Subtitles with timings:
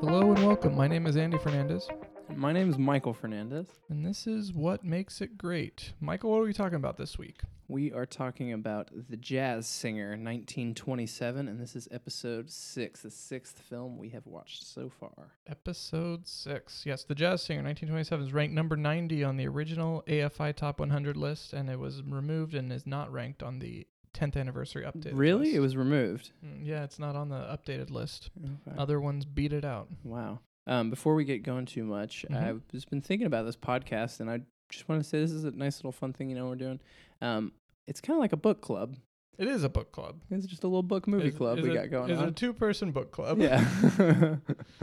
[0.00, 0.76] Hello and welcome.
[0.76, 1.88] My name is Andy Fernandez,
[2.34, 3.66] My name is Michael Fernandez.
[3.88, 5.92] and this is What Makes It Great.
[6.00, 7.40] Michael, what are we talking about this week?
[7.68, 13.58] We are talking about The Jazz Singer, 1927, and this is episode six, the sixth
[13.60, 15.32] film we have watched so far.
[15.46, 16.84] Episode 6.
[16.86, 21.16] Yes, The Jazz Singer 1927 is ranked number 90 on the original AFI Top 100
[21.16, 23.86] list, and it was removed and is not ranked on the
[24.18, 25.12] 10th anniversary update.
[25.14, 25.46] really?
[25.46, 25.56] list.
[25.56, 26.30] It was removed.
[26.44, 28.30] Mm, Yeah, it's not on the updated list.
[28.42, 28.76] Okay.
[28.78, 29.88] Other ones beat it out.
[30.04, 30.40] wow.
[30.66, 32.36] Um, before we get going too much, Mhm.
[32.42, 35.44] I've just been thinking about this podcast, and I just want to say this is
[35.44, 36.78] a nice little fun thing, you know, we're doing.
[37.22, 37.52] Um,
[37.86, 38.96] it's kind of like a book club.
[39.38, 40.20] It is a book club.
[40.30, 42.28] It's just a little book movie Is- club is we it- got going is on.
[42.28, 43.38] a two person book club.
[43.40, 43.64] yeah.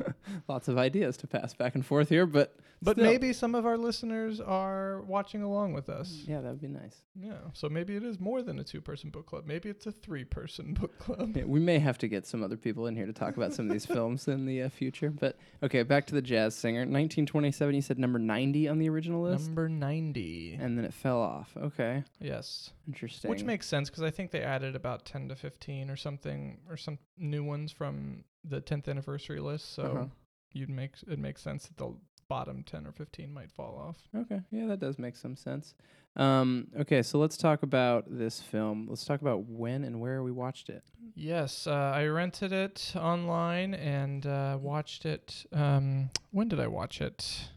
[0.48, 3.06] Lots of ideas to pass back and forth here, but But still.
[3.06, 6.24] maybe some of our listeners are watching along with us.
[6.28, 7.02] yeah, that would be nice.
[7.16, 9.46] Yeah, so maybe it is more than a two-person book club.
[9.48, 11.36] Maybe it's a three-person book club.
[11.36, 13.68] Yeah, we may have to get some other people in here to talk about some
[13.68, 15.10] of these films in the uh, future.
[15.10, 16.82] But okay, back to the jazz singer.
[16.82, 17.74] 1927.
[17.76, 20.58] You said number 90 on the original list, Number ninety.
[20.60, 21.56] and then it fell off.
[21.58, 23.30] Okay, yes, interesting.
[23.32, 26.78] which makes sense because I think they added about ten to fifteen or something, or
[26.78, 29.74] some new ones from the tenth anniversary list.
[29.74, 30.06] So Uh-huh.
[30.54, 31.94] you'd make it makes sense that the
[32.28, 33.98] bottom ten or fifteen might fall off.
[34.16, 35.74] Okay, yeah, that does make some sense.
[36.16, 38.88] Um, okay, so let's talk about this film.
[38.90, 40.84] Let's talk about when and where we watched it.
[41.14, 45.46] Yes, uh, I rented it online and uh, watched it.
[45.52, 47.50] Um, when did I watch it?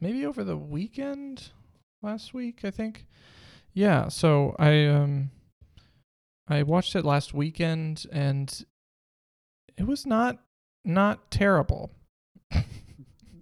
[0.00, 1.50] Maybe over the weekend
[2.02, 3.06] last week, I think.
[3.72, 5.30] Yeah, so I um
[6.48, 8.64] I watched it last weekend and
[9.78, 10.38] it was not
[10.84, 11.90] not terrible.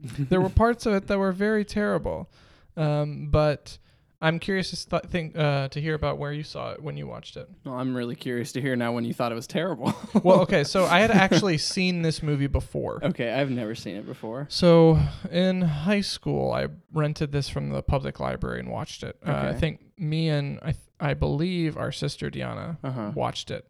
[0.03, 2.31] There were parts of it that were very terrible.
[2.77, 3.79] Um, but
[4.23, 7.07] I'm curious to th- think uh, to hear about where you saw it when you
[7.07, 7.49] watched it.
[7.65, 9.95] Well, I'm really curious to hear now when you thought it was terrible.
[10.23, 13.01] Well, okay, so I had actually seen this movie before.
[13.05, 14.47] okay, I've never seen it before.
[14.51, 14.99] So
[15.31, 19.17] in high school, I rented this from the public library and watched it.
[19.27, 23.13] Uh, I think me and I, th- I believe our sister Diana Uh huh.
[23.15, 23.67] watched it.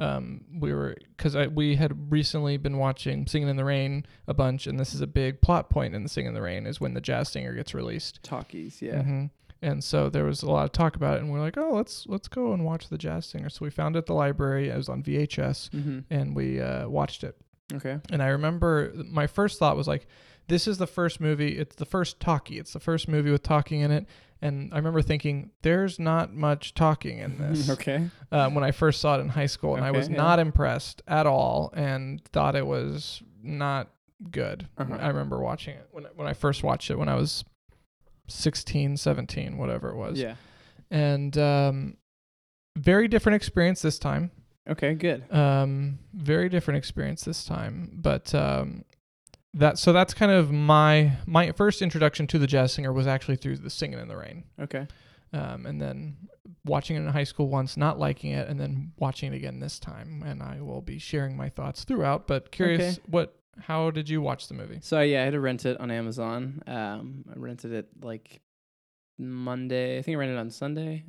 [0.00, 4.66] Um, we were because we had recently been watching Singing in the Rain a bunch,
[4.66, 6.94] and this is a big plot point in the Singing in the Rain is when
[6.94, 8.22] the jazz singer gets released.
[8.22, 9.02] Talkies, yeah.
[9.02, 9.26] hmm
[9.62, 11.72] And so there was a lot of talk about it, and we are like, oh,
[11.74, 13.50] let's let's go and watch the jazz singer.
[13.50, 14.70] So we found it at the library.
[14.70, 15.98] It was on VHS, Mm-hmm.
[16.10, 17.36] and we uh, watched it.
[17.74, 17.98] Okay.
[18.10, 20.06] And I remember my first thought was like,
[20.48, 21.58] this is the first movie.
[21.58, 22.58] It's the first talkie.
[22.58, 24.06] It's the first movie with talking in it.
[24.42, 28.08] And I remember thinking, there's not much talking in this okay.
[28.32, 29.76] um, when I first saw it in high school.
[29.76, 30.16] And I was yeah.
[30.16, 33.88] not impressed at all and thought it was not
[34.30, 34.68] good.
[34.78, 34.96] Uh-huh.
[34.98, 37.44] I remember watching it when, when I first watched it when I was
[38.28, 40.18] 16, 17, whatever it was.
[40.18, 40.36] Yeah.
[40.90, 41.96] And um,
[42.76, 44.30] very different experience this time.
[44.68, 44.94] Okay.
[44.94, 45.32] Good.
[45.32, 48.84] Um, very different experience this time, but um,
[49.54, 53.36] that so that's kind of my my first introduction to the jazz singer was actually
[53.36, 54.86] through the Singing in the Rain, Okay.
[55.32, 56.16] um, and then
[56.64, 59.78] watching it in high school once, not liking it, and then watching it again this
[59.80, 62.26] time, and I will be sharing my thoughts throughout.
[62.26, 63.02] But curious, Okay.
[63.08, 64.78] what how did you watch the movie?
[64.82, 66.62] So yeah, I had to rent it on Amazon.
[66.66, 68.40] Um, I rented it like
[69.18, 69.98] Monday.
[69.98, 71.04] I think I rented it on Sunday.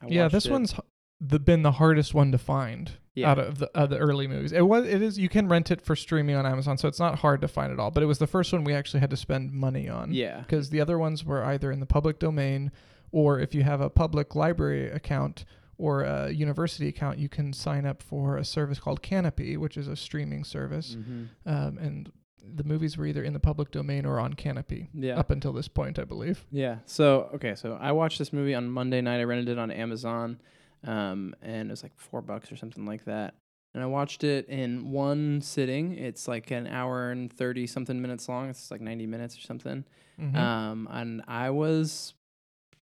[0.00, 0.50] I yeah, this it.
[0.52, 0.74] one's
[1.24, 3.30] the been the hardest one to find Yeah.
[3.30, 4.50] out of the of the early movies.
[4.52, 7.18] It was it is you can rent it for streaming on Amazon, so it's not
[7.20, 7.90] hard to find at all.
[7.92, 10.12] But it was the first one we actually had to spend money on.
[10.12, 10.40] Yeah.
[10.40, 12.72] because the other ones were either in the public domain
[13.12, 15.44] or if you have a public library account
[15.78, 19.86] or a university account, you can sign up for a service called Canopy, which is
[19.88, 20.94] a streaming service.
[20.94, 22.10] hmm Um, and
[22.44, 25.16] the movies were either in the public domain or on Canopy Yeah.
[25.18, 26.44] up until this point, I believe.
[26.50, 26.78] Yeah.
[26.86, 29.20] So okay, so I watched this movie on Monday night.
[29.20, 30.40] I rented it on Amazon,
[30.86, 33.34] um, and it was like four bucks or something like that.
[33.74, 35.96] And I watched it in one sitting.
[35.96, 38.50] It's like an hour and thirty something minutes long.
[38.50, 39.84] It's like ninety minutes or something.
[40.20, 40.36] Mhm.
[40.36, 42.12] Um, and I was,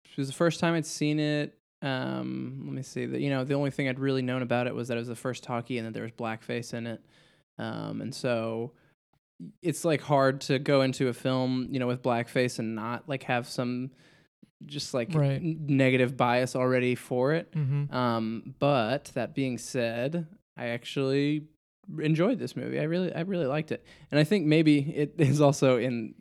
[0.05, 1.59] it was the first time I'd seen it.
[1.83, 3.07] Um, let me see.
[3.07, 5.09] The, you know, the only thing I'd really known about it was that it was
[5.09, 7.01] the first talkie and that there was blackface in it.
[7.59, 8.73] Um, and so
[9.63, 13.25] it's like hard to go into a film, you know, with blackface and not like
[13.25, 13.91] have some
[14.67, 15.41] just like Right.
[15.41, 17.51] n- negative bias already for it.
[17.53, 17.93] Mhm.
[17.93, 20.27] Um, but that being said,
[20.57, 21.43] I actually
[22.01, 22.79] enjoyed this movie.
[22.79, 26.15] I really, I really liked it, and I think maybe it is also in,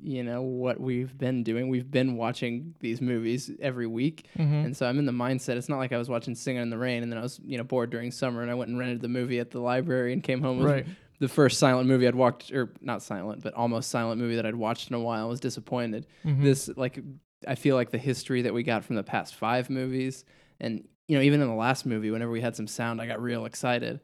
[0.00, 1.68] you know, what we've been doing.
[1.68, 4.64] We've been watching these movies every week, Mhm.
[4.66, 5.56] and so I'm in the mindset.
[5.56, 7.56] It's not like I was watching Singing in the Rain, and then I was, you
[7.58, 10.22] know, bored during summer, and I went and rented the movie at the library and
[10.22, 10.86] came home with right.
[11.20, 14.54] the first silent movie I'd watched, or not silent, but almost silent movie that I'd
[14.56, 15.24] watched in a while.
[15.26, 16.42] I was disappointed Mhm.
[16.42, 17.00] this like
[17.46, 20.24] I feel like the history that we got from the past five movies,
[20.60, 23.22] and you know even in the last movie, whenever we had some sound, I got
[23.22, 24.00] real excited.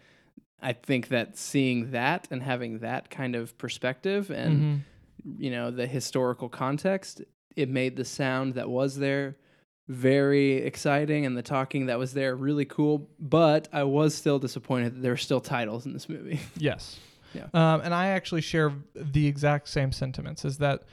[0.63, 4.81] I think that seeing that and having that kind of perspective and Mhm.
[5.41, 7.23] you know the historical context,
[7.57, 9.37] it made the sound that was there
[9.89, 13.11] very exciting and the talking that was there really cool.
[13.19, 16.41] But I was still disappointed that there were still titles in this movie.
[16.57, 16.99] Yes.
[17.35, 17.47] Yeah.
[17.53, 20.45] Um, and I actually share the exact same sentiments.
[20.45, 20.85] Is that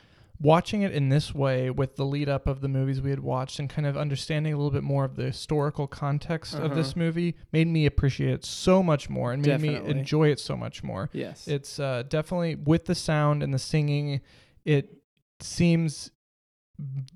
[0.41, 3.59] watching it in this way with the lead up of the movies we had watched
[3.59, 6.99] and kind of understanding a little bit more of the historical context of this Uh-huh.
[6.99, 9.93] movie made me appreciate it so much more and made Definitely.
[9.93, 11.09] me enjoy it so much more.
[11.13, 11.47] yes.
[11.47, 14.21] It's uh, definitely with the sound and the singing,
[14.65, 14.97] it
[15.39, 16.11] seems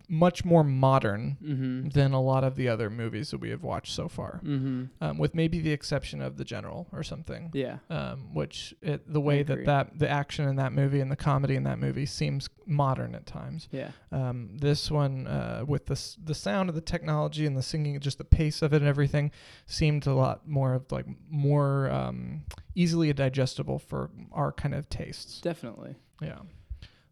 [0.07, 1.89] much more modern mm-hmm.
[1.89, 4.85] than a lot of the other movies that we have watched so far, Mm-hmm.
[5.01, 7.49] um, with maybe the exception of the General or something.
[7.53, 7.77] Yeah.
[7.89, 11.55] Um, which it, the way that that the action in that movie and the comedy
[11.55, 13.67] in that movie seems modern at times.
[13.71, 13.91] Yeah.
[14.11, 17.99] Um, this one, uh, with the s- the sound of the technology and the singing,
[17.99, 19.31] just the pace of it and everything,
[19.65, 22.43] seemed a lot more of like more um,
[22.75, 25.41] easily digestible for our kind of tastes.
[25.41, 25.95] Definitely.
[26.21, 26.39] Yeah.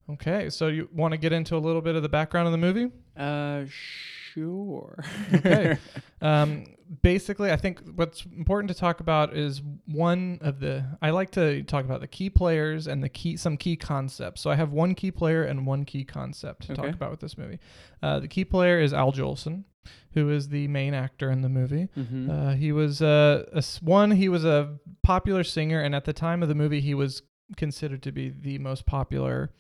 [0.10, 2.58] Okay, so you want to get into a little bit of the background of the
[2.58, 2.92] movie?
[3.16, 5.04] Uh, sure.
[5.34, 5.78] Okay.
[6.22, 6.64] Um,
[7.02, 10.86] basically, I think what's important to talk about is one of the.
[11.02, 14.40] I like to talk about the key players and the key some key concepts.
[14.40, 16.82] So I have one key player and one key concept to Okay.
[16.82, 17.60] talk about with this movie.
[18.02, 19.66] Uh, the key player is Al Jolson,
[20.14, 21.90] who is the main actor in the movie.
[21.98, 22.30] mm-hmm.
[22.32, 24.12] Uh, he was uh, a one.
[24.12, 27.22] He was a popular singer, and at the time of the movie, he was
[27.58, 29.52] considered to be the most popular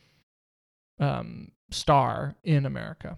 [0.99, 3.17] um, star in America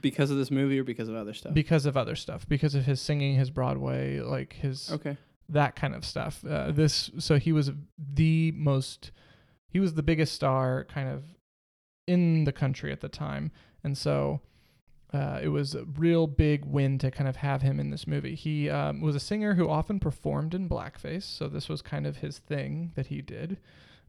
[0.00, 1.54] because of this movie or because of other stuff?
[1.54, 5.16] because of other stuff, because of his singing, his Broadway, like his okay.
[5.48, 6.44] that kind of stuff.
[6.48, 9.10] Uh, this so he was the most,
[9.68, 11.24] he was the biggest star kind of
[12.06, 13.50] in the country at the time,
[13.82, 14.40] and so.
[15.12, 18.34] Uh, it was a real big win to kind of have him in this movie.
[18.34, 22.16] He um, was a singer who often performed in blackface, so this was kind of
[22.16, 23.58] his thing that he did.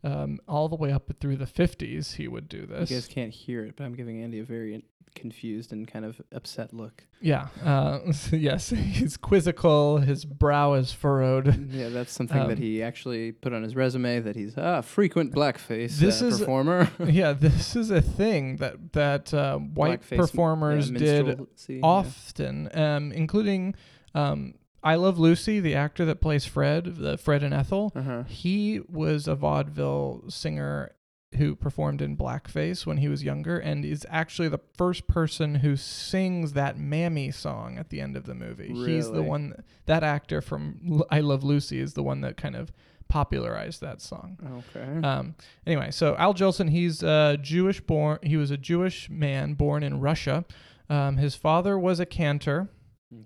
[0.05, 2.91] Um, all the way up through the 50s, he would do this.
[2.91, 4.83] You guys can't hear it, but I'm giving Andy a very
[5.15, 7.05] confused and kind of upset look.
[7.21, 7.47] Yeah.
[7.63, 7.99] Uh,
[8.31, 8.69] yes.
[8.69, 9.99] He's quizzical.
[9.99, 11.69] His brow is furrowed.
[11.75, 15.33] Yeah, that's something Um, that he actually put on his resume that he's a frequent
[15.33, 16.89] blackface This uh, is- performer.
[17.07, 21.79] yeah, this is a thing that that uh, white Blackface, performers yeah, did minstrelsy, yeah.
[21.83, 23.73] often, um, including
[24.13, 24.53] um,
[24.85, 27.91] I Love Lucy, the actor that plays Fred, the Fred and Ethel.
[27.95, 28.23] Uh-huh.
[28.23, 30.91] He was a vaudeville singer
[31.37, 35.75] who performed in blackface when he was younger, and is actually the first person who
[35.75, 38.71] sings that "Mammy" song at the end of the movie.
[38.73, 42.55] He's the one that actor from L- I Love Lucy is the one that kind
[42.55, 42.71] of
[43.07, 44.37] popularized that song.
[44.77, 45.05] Okay.
[45.05, 45.35] Um,
[45.65, 48.19] anyway, so Al Jolson, he's a Jewish born.
[48.21, 50.45] He was a Jewish man born in Russia.
[50.89, 52.69] Um, his father was a cantor.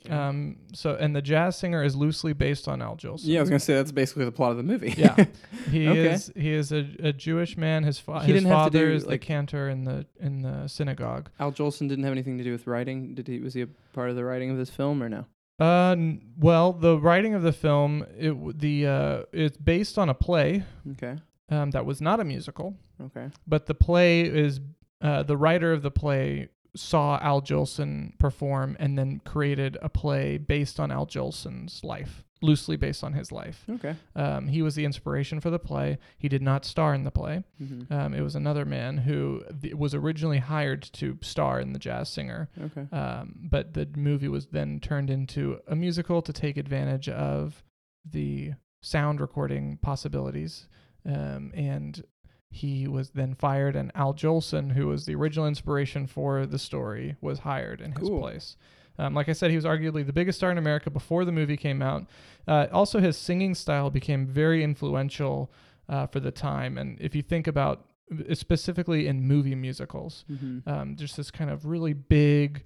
[0.05, 0.13] Okay.
[0.13, 3.21] Um, so and the jazz singer is loosely based on Al Jolson.
[3.23, 4.93] yeah, I was gonna say that's basically the plot of the movie.
[4.97, 5.15] Yeah.
[5.71, 6.09] He Okay.
[6.11, 7.83] is he is a, a Jewish man.
[7.83, 10.05] His, fa- He his didn't have to father do, is the like- cantor in the
[10.19, 11.29] in the synagogue.
[11.39, 13.15] Al Jolson didn't have anything to do with writing.
[13.15, 13.39] Did he?
[13.39, 15.25] Was he a part of the writing of this film or no?
[15.59, 20.09] Uh, n- well, the writing of the film it w- the uh it's based on
[20.09, 21.15] a play Okay.
[21.49, 22.75] um that was not a musical.
[23.01, 23.29] Okay.
[23.47, 24.59] but the play is
[25.01, 26.49] uh, the writer of the play
[26.79, 32.77] saw Al Jolson perform and then created a play based on Al Jolson's life, loosely
[32.77, 33.65] based on his life.
[33.69, 33.95] Okay.
[34.15, 35.97] Um, he was the inspiration for the play.
[36.17, 37.43] He did not star in the play.
[37.61, 37.93] Mm-hmm.
[37.93, 42.09] Um, it was another man who th- was originally hired to star in The Jazz
[42.09, 42.87] Singer, okay.
[42.95, 47.63] um, but the movie was then turned into a musical to take advantage of
[48.09, 50.67] the sound recording possibilities.
[51.05, 52.03] Um, and
[52.49, 57.15] he was then fired, and Al Jolson, who was the original inspiration for the story,
[57.21, 58.19] was hired in his Cool.
[58.21, 58.57] place.
[58.97, 61.55] Um, like I said, he was arguably the biggest star in America before the movie
[61.57, 62.07] came out.
[62.47, 65.51] Uh, also, his singing style became very influential
[65.87, 66.77] uh, for the time.
[66.77, 70.67] And if you think about uh, specifically in movie musicals, Mm-hmm.
[70.69, 72.65] um, just this kind of really big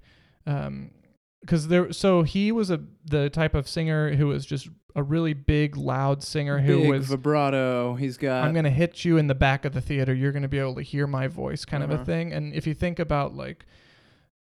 [1.44, 5.34] because there so he was a the type of singer who was just a really
[5.34, 7.94] big loud singer who Big was vibrato.
[7.96, 8.44] He's got.
[8.44, 10.82] i'm gonna hit you in the back of the theater you're gonna be able to
[10.82, 12.02] hear my voice kind of Uh-huh.
[12.02, 13.66] a thing and if you think about like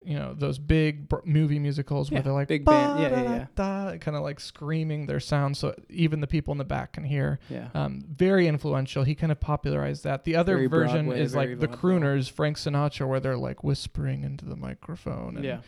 [0.05, 2.99] you know those big br- movie musicals Yeah, where they're like big band.
[3.01, 3.97] Yeah, yeah, yeah.
[3.97, 7.39] kind of like screaming their sound so even the people in the back can hear
[7.49, 7.69] yeah.
[7.73, 9.03] um, very influential.
[9.05, 10.25] He kind of popularized that.
[10.25, 14.23] The other Very version Broadway, is like the crooners, Frank Sinatra, where they're like whispering
[14.25, 15.59] into the microphone and, yeah.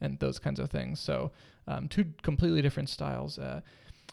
[0.00, 1.00] And those kinds of things.
[1.00, 1.32] So
[1.66, 3.38] um, two completely different styles.
[3.38, 3.60] Uh,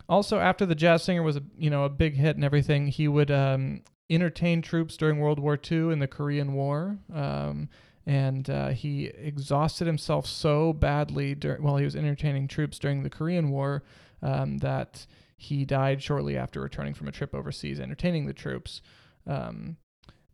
[0.10, 3.08] also, after the jazz singer was a you know a big hit and everything, he
[3.08, 6.98] would um, entertain troops during World War II and the Korean War.
[7.14, 7.70] Um,
[8.06, 13.10] and uh, he exhausted himself so badly dur- while he was entertaining troops during the
[13.10, 13.84] Korean War
[14.22, 18.82] um, that he died shortly after returning from a trip overseas, entertaining the troops.
[19.28, 19.76] Um,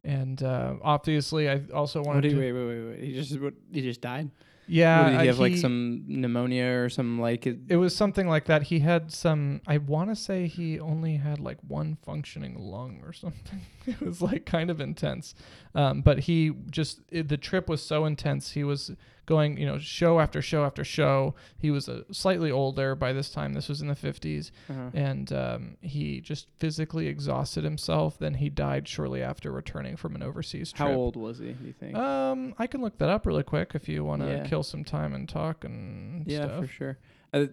[0.04, 2.38] and uh, obviously, I also wanted to.
[2.38, 3.00] wait, wait, wait, wait.
[3.00, 3.36] He just
[3.72, 4.30] he just died.
[4.68, 7.78] Yeah, What, did he uh, have like he- some pneumonia or some like it, It
[7.78, 8.64] was something like that.
[8.64, 9.62] He had some.
[9.68, 13.62] I want to say he only had like one functioning lung or something.
[13.86, 15.36] it was like kind of intense.
[15.76, 18.52] Um, but he just it, the trip was so intense.
[18.52, 18.92] He was
[19.26, 21.36] going, you know, show after show after show.
[21.58, 23.54] He was uh, slightly older by this time.
[23.54, 28.18] This was in the fifties, uh and um, he just physically exhausted himself.
[28.20, 30.90] Then he died shortly after returning from an overseas trip.
[30.90, 31.54] How old was he?
[31.54, 31.96] Do you think?
[31.96, 34.44] Um, I can look that up really quick if you want to Yeah.
[34.48, 36.60] kill some time and talk and yeah, stuff.
[36.62, 36.98] for sure.
[37.34, 37.46] Uh,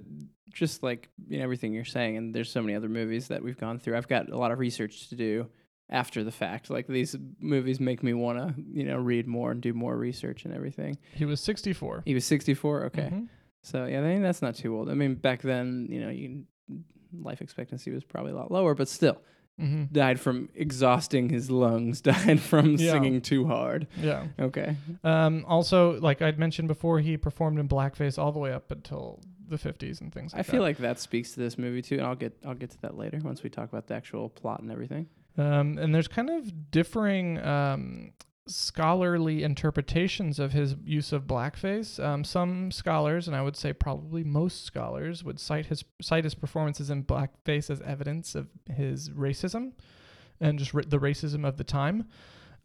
[0.53, 3.59] just like you know everything you're saying, and there's so many other movies that we've
[3.59, 3.97] gone through.
[3.97, 5.47] I've got a lot of research to do
[5.91, 6.71] after the fact.
[6.71, 10.45] Like these movies make me want to you know read more and do more research
[10.45, 10.97] and everything.
[11.15, 12.03] He was 64.
[12.07, 12.85] He was 64.
[12.85, 13.29] Okay, Mhm.
[13.63, 14.89] so yeah, I think that's not too old.
[14.91, 16.45] I mean, back then, you know, you
[17.13, 19.21] life expectancy was probably a lot lower, but still
[19.59, 22.01] hmm died from exhausting his lungs.
[22.13, 22.93] Died from Yeah.
[22.93, 23.89] singing too hard.
[24.01, 24.27] Yeah.
[24.39, 24.77] Okay.
[25.05, 29.21] Um, also, like I'd mentioned before, he performed in blackface all the way up until
[29.49, 30.49] the 50s and things like I that.
[30.49, 32.81] I feel like that speaks to this movie too, and I'll get I'll get to
[32.83, 35.09] that later once we talk about the actual plot and everything.
[35.39, 38.13] Um, and there's kind of differing um,
[38.47, 42.03] scholarly interpretations of his use of blackface.
[42.03, 46.35] Um, some scholars, and I would say probably most scholars, would cite his cite his
[46.35, 49.73] performances in blackface as evidence of his racism
[50.41, 52.09] and just the racism of the time.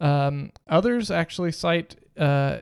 [0.00, 2.58] Um, others actually cite uh,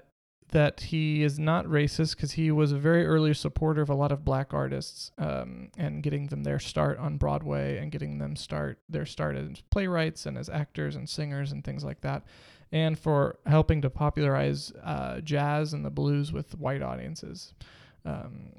[0.54, 4.12] that he is not racist because he was a very early supporter of a lot
[4.12, 8.78] of black artists um, and getting them their start on Broadway and getting them start
[8.88, 12.22] their start as playwrights and as actors and singers and things like that,
[12.70, 17.52] and for helping to popularize uh, jazz and the blues with white audiences,
[18.04, 18.52] um,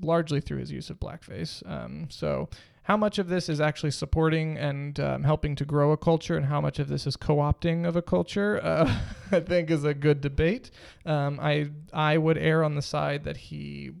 [0.00, 1.62] largely through his use of blackface.
[1.70, 2.48] Um, so.
[2.84, 6.46] How much of this is actually supporting and um, helping to grow a culture, and
[6.46, 8.60] how much of this is co-opting of a culture?
[8.62, 8.92] Uh,
[9.32, 10.70] I think is a good debate.
[11.06, 13.92] Um, I I would err on the side that he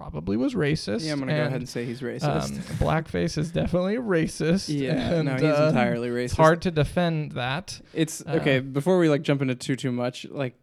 [0.00, 1.04] probably was racist.
[1.04, 2.44] Yeah, I'm gonna go ahead and say he's racist.
[2.44, 4.68] Um, blackface is definitely racist.
[4.68, 6.24] yeah, and, no, he's uh, entirely racist.
[6.24, 7.80] It's hard to defend that.
[7.92, 8.60] It's uh, okay.
[8.60, 10.54] Before we like jump into too too much, like,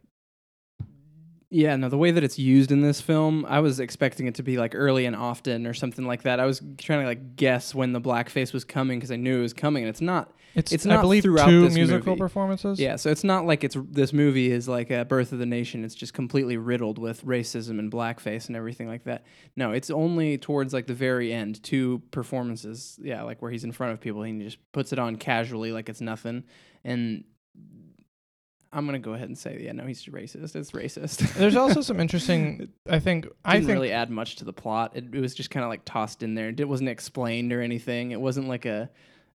[1.50, 4.44] yeah, no, the way that it's used in this film, I was expecting it to
[4.44, 6.40] be like early and often or something like that.
[6.40, 9.42] I was trying to like guess when the blackface was coming because I knew it
[9.44, 10.34] was coming, and it's not.
[10.56, 12.20] It's, It's I not believe throughout two this musical movie.
[12.20, 12.80] performances.
[12.80, 15.86] Yeah, so it's not like it's this movie is like a Birth of the Nation.
[15.86, 19.24] It's just completely riddled with racism and blackface and everything like that.
[19.56, 23.00] No, it's only towards like the very end, two performances.
[23.02, 25.72] Yeah, like where he's in front of people, and he just puts it on casually
[25.72, 26.44] like it's nothing.
[26.84, 27.24] And
[28.74, 30.56] I'm gonna go ahead and say, yeah, no, he's racist.
[30.56, 31.34] It's racist.
[31.36, 32.70] There's also some interesting.
[32.90, 33.28] I think.
[33.46, 33.76] I didn't think.
[33.76, 34.92] really add much to the plot.
[34.96, 36.50] It, it was just kind of like tossed in there.
[36.56, 38.12] It wasn't explained or anything.
[38.12, 38.90] It wasn't like a,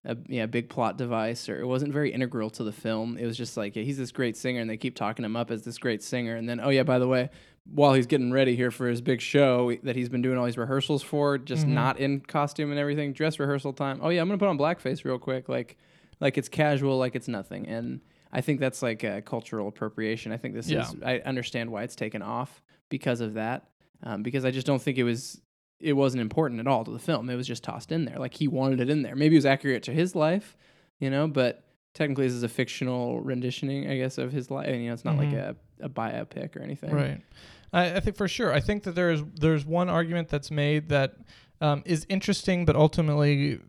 [0.05, 3.17] a yeah big plot device or it wasn't very integral to the film.
[3.17, 5.49] It was just like yeah, he's this great singer and they keep talking him up
[5.51, 6.35] as this great singer.
[6.35, 7.29] And then oh yeah, by the way,
[7.73, 10.57] while he's getting ready here for his big show that he's been doing all these
[10.57, 11.69] rehearsals for, just Mhm.
[11.69, 13.99] not in costume and everything, dress rehearsal time.
[14.03, 15.77] Oh yeah, I'm gonna put on blackface real quick, like
[16.19, 17.67] like it's casual, like it's nothing.
[17.67, 18.01] And
[18.33, 20.31] I think that's like a cultural appropriation.
[20.33, 20.81] I think this Yeah.
[20.81, 20.95] is.
[21.05, 23.69] I understand why it's taken off because of that.
[24.01, 25.39] Um, because I just don't think it was.
[25.79, 27.29] It wasn't important at all to the film.
[27.29, 28.17] It was just tossed in there.
[28.17, 29.15] Like he wanted it in there.
[29.15, 30.57] Maybe it was accurate to his life,
[30.99, 31.27] you know.
[31.27, 31.63] But
[31.93, 34.67] technically, this is a fictional renditioning, I guess, of his life.
[34.67, 35.55] And, you know, it's not like Mhm.
[35.81, 36.91] a, a biopic or anything.
[36.91, 37.21] Right.
[37.73, 38.53] I, I think for sure.
[38.53, 41.15] I think that there is there's one argument that's made that
[41.61, 43.59] um, is interesting, but ultimately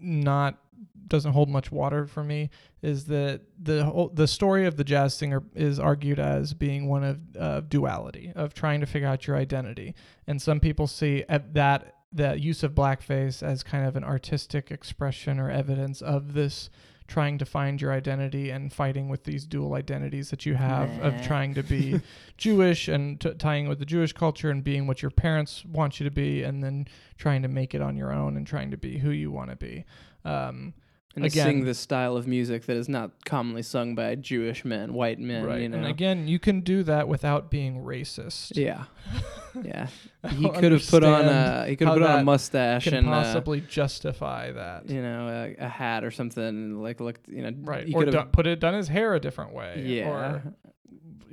[0.00, 0.58] not
[1.06, 2.50] doesn't hold much water for me.
[2.82, 7.04] Is that the whole, the story of the jazz singer is argued as being one
[7.04, 9.94] of uh, duality of trying to figure out your identity,
[10.26, 14.70] and some people see at that the use of blackface as kind of an artistic
[14.70, 16.70] expression or evidence of this
[17.06, 21.20] trying to find your identity and fighting with these dual identities that you have of
[21.22, 22.00] trying to be
[22.38, 26.04] Jewish and t- tying with the Jewish culture and being what your parents want you
[26.04, 28.98] to be, and then trying to make it on your own and trying to be
[28.98, 29.84] who you want to be.
[30.24, 30.72] Um,
[31.16, 34.94] And Again- sing this style of music that is not commonly sung by Jewish men,
[34.94, 35.44] white men.
[35.44, 35.60] right.
[35.60, 35.76] You know.
[35.78, 38.56] And again, you can do that without being racist.
[38.56, 38.84] yeah.
[39.62, 39.86] Yeah.
[40.30, 43.10] He could have put on a he could have put on a mustache and uh,
[43.12, 44.90] possibly justify that.
[44.90, 45.28] you know
[45.60, 47.86] a, a hat or something like looked you know Right.
[47.86, 49.80] he Or could do, have put it done his hair a different way.
[49.86, 50.42] yeah Or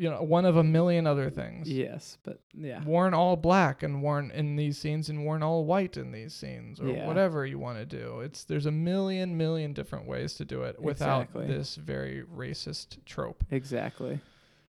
[0.01, 1.69] you know, one of a million other things.
[1.69, 2.39] yes but
[2.69, 6.33] yeah worn all black and worn in these scenes and worn all white in these
[6.33, 7.05] scenes or Yeah.
[7.07, 8.21] whatever you want to do.
[8.21, 11.47] It's there's a million million different ways to do it without Exactly.
[11.47, 13.43] this very racist trope.
[13.51, 14.19] exactly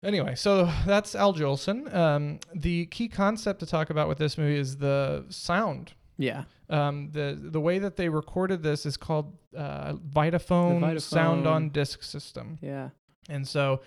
[0.03, 1.87] Anyway, so that's Al Jolson.
[1.95, 6.43] Um, the key concept to talk about with this movie is the sound Yeah.
[6.69, 12.03] Um, the the way that they recorded this is called uh, Vitaphone, sound on disc
[12.03, 12.57] system.
[12.61, 12.89] Yeah.
[13.29, 13.79] And so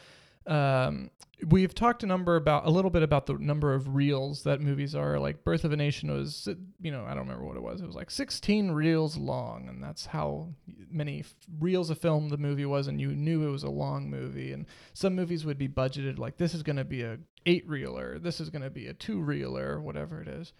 [0.46, 1.10] um,
[1.44, 4.94] we've talked a number about a little bit about the number of reels that movies
[4.94, 5.18] are.
[5.18, 6.48] Like Birth of a Nation was,
[6.80, 7.82] you know, I don't remember what it was.
[7.82, 10.48] It was like 16 reels long, and that's how
[10.90, 11.24] many
[11.58, 14.52] reels of film the movie was, and you knew it was a long movie.
[14.52, 18.18] And some movies would be budgeted like this is going to be a eight reeler,
[18.18, 20.52] this is going to be a two reeler, whatever it is.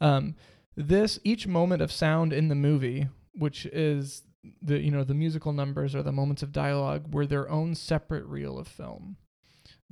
[0.00, 0.34] Um,
[0.76, 4.22] this each moment of sound in the movie, which is
[4.62, 8.24] the you know the musical numbers or the moments of dialogue, were their own separate
[8.24, 9.16] reel of film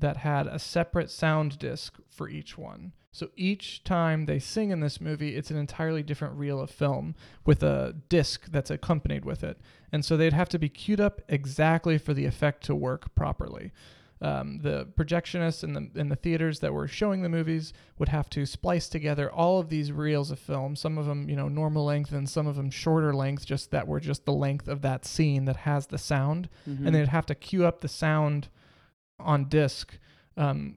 [0.01, 2.93] that had a separate sound disc for each one.
[3.13, 7.15] So each time they sing in this movie, it's an entirely different reel of film
[7.45, 9.59] with a disc that's accompanied with it.
[9.91, 13.73] And so they'd have to be queued up exactly for the effect to work properly.
[14.23, 18.29] Um, the projectionists in the in the theaters that were showing the movies would have
[18.31, 20.77] to splice together all of these reels of film.
[20.77, 23.89] Some of them, you know, normal length, and some of them shorter length, just that
[23.89, 26.87] were just the length of that scene that has the sound Mhm.
[26.87, 28.49] and they'd have to queue up the sound
[29.21, 29.99] on disc
[30.37, 30.77] um,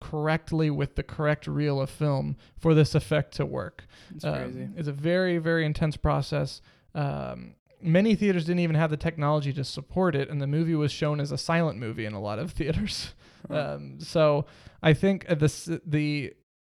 [0.00, 3.86] correctly with the correct reel of film for this effect to work.
[4.14, 4.68] It's Um, crazy.
[4.76, 6.60] It's a very, very intense process.
[6.94, 10.92] Um, many theaters didn't even have the technology to support it, and the movie was
[10.92, 13.14] shown as a silent movie in a lot of theaters.
[13.48, 13.74] Huh.
[13.76, 14.46] Um, so
[14.82, 16.32] I think uh, the the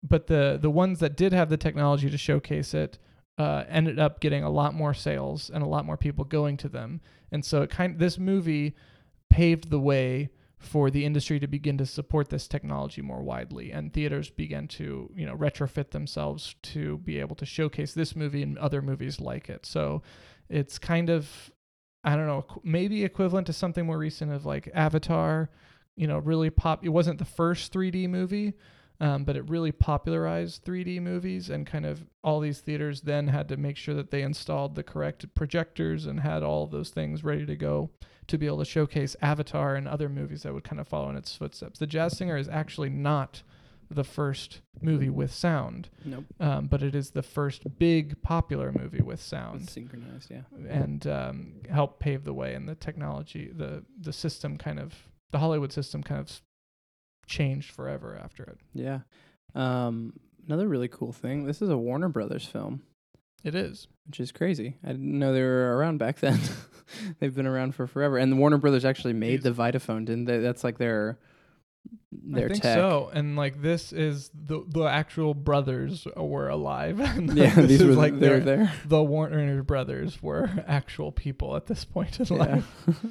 [0.03, 2.97] but the the ones that did have the technology to showcase it
[3.37, 6.69] uh, ended up getting a lot more sales and a lot more people going to
[6.69, 7.01] them.
[7.31, 8.75] And so it kind this movie
[9.29, 13.71] paved the way for the industry to begin to support this technology more widely.
[13.71, 18.43] And theaters began to you know retrofit themselves to be able to showcase this movie
[18.43, 19.65] and other movies like it.
[19.65, 20.01] So
[20.49, 21.51] it's kind of
[22.03, 25.49] i don't know maybe equivalent to something more recent of like avatar
[25.95, 28.53] you know really pop it wasn't the first 3d movie
[28.99, 33.47] um, but it really popularized 3d movies and kind of all these theaters then had
[33.49, 37.23] to make sure that they installed the correct projectors and had all of those things
[37.23, 37.89] ready to go
[38.27, 41.15] to be able to showcase Avatar and other movies that would kind of follow in
[41.15, 41.79] its footsteps.
[41.79, 43.41] The Jazz Singer is actually not
[43.89, 46.25] the first movie with sound, Nope.
[46.41, 50.29] um, but it is the first big popular movie with It's sound synchronized.
[50.29, 50.41] Yeah.
[50.67, 52.53] and um, helped pave the way.
[52.53, 54.93] And the technology, the the system, kind of
[55.31, 56.41] the Hollywood system, kind of
[57.27, 58.57] changed forever after it.
[58.73, 58.99] Yeah.
[59.55, 60.13] Um,
[60.47, 61.45] another really cool thing.
[61.45, 62.81] This is a Warner Brothers film,
[63.43, 63.87] It is.
[64.07, 64.77] which is crazy.
[64.83, 66.39] I didn't know they were around back then.
[67.19, 68.17] They've been around for forever.
[68.17, 70.39] And the Warner Brothers actually made the Vitaphone, didn't they?
[70.39, 71.19] That's like their
[72.11, 72.75] their I think tech.
[72.75, 73.09] so.
[73.13, 76.99] And like this is the the actual brothers were alive.
[76.99, 78.73] And Yeah, these were like they were there.
[78.85, 82.37] the Warner brothers were actual people at this point in Yeah.
[82.37, 83.05] life.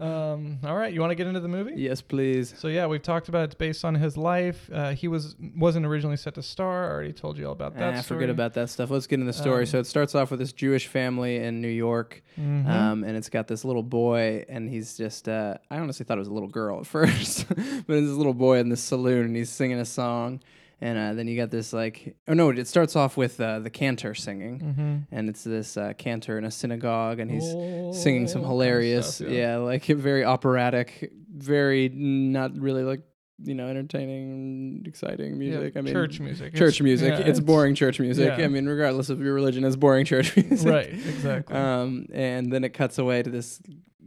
[0.00, 1.74] Um, all right, you want to get into the movie?
[1.76, 2.54] yes, please.
[2.56, 4.70] So yeah, we've talked about it's based on his life.
[4.72, 6.86] Uh, he was wasn't originally set to star.
[6.86, 8.04] I already told you all about that.
[8.04, 8.18] Story.
[8.20, 8.90] forget about that stuff.
[8.90, 9.60] Let's get into the story.
[9.60, 12.66] Um, so it starts off with this Jewish family in New York, Mhm.
[12.66, 15.28] um, and it's got this little boy, and he's just.
[15.28, 18.32] Uh, I honestly thought it was a little girl at first, but it's this little
[18.34, 20.40] boy in this saloon, and he's singing a song,
[20.80, 22.16] and uh, then you got this like.
[22.28, 22.50] Oh no!
[22.50, 25.06] It starts off with uh, the cantor singing, Mhm.
[25.12, 29.28] and it's this uh, cantor in a synagogue, and he's Oh, singing some hilarious, stuff,
[29.28, 29.56] yeah.
[29.56, 33.02] like very operatic, very not really like
[33.42, 35.76] you know entertaining, exciting Yeah, music.
[35.76, 36.52] I mean, church music.
[36.54, 37.10] church It's- music.
[37.18, 38.38] yeah, it's, boring church music.
[38.38, 38.44] yeah.
[38.44, 40.68] I mean, regardless of your religion, it's boring church music.
[40.68, 40.88] Right.
[40.92, 41.56] Exactly.
[41.56, 43.60] Um, and then it cuts away to this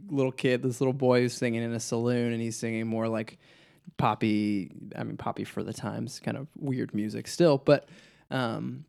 [0.08, 3.38] little kid, this little boy who's singing in a saloon, and he's singing more like
[3.96, 4.70] poppy.
[4.96, 7.88] I mean, poppy for the times, kind of weird music still, but
[8.30, 8.84] um,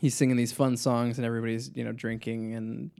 [0.00, 2.90] he's singing these fun songs, and everybody's you know drinking and.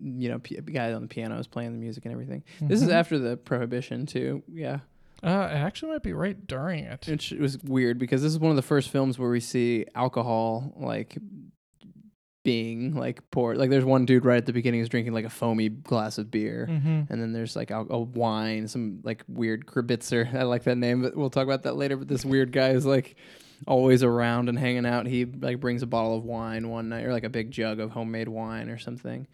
[0.00, 2.44] You know, p- guy on the piano is playing the music and everything.
[2.60, 2.92] This is Mhm.
[2.92, 4.44] after the prohibition too.
[4.46, 4.78] Yeah,
[5.24, 7.04] Uh, it actually might be right during it.
[7.08, 10.72] which was weird because this is one of the first films where we see alcohol
[10.76, 11.18] like
[12.48, 13.58] being like poured.
[13.58, 16.30] Like there's one dude right at the beginning who's drinking like a foamy glass of
[16.30, 16.64] beer.
[16.64, 20.34] hmm And then there's like a, a wine, some like weird Krabitzer.
[20.34, 21.98] I like that name, but we'll talk about that later.
[21.98, 23.16] But this weird guy is like
[23.66, 25.04] always around and hanging out.
[25.04, 27.90] He like brings a bottle of wine one night, or like a big jug of
[27.90, 29.26] homemade wine or something.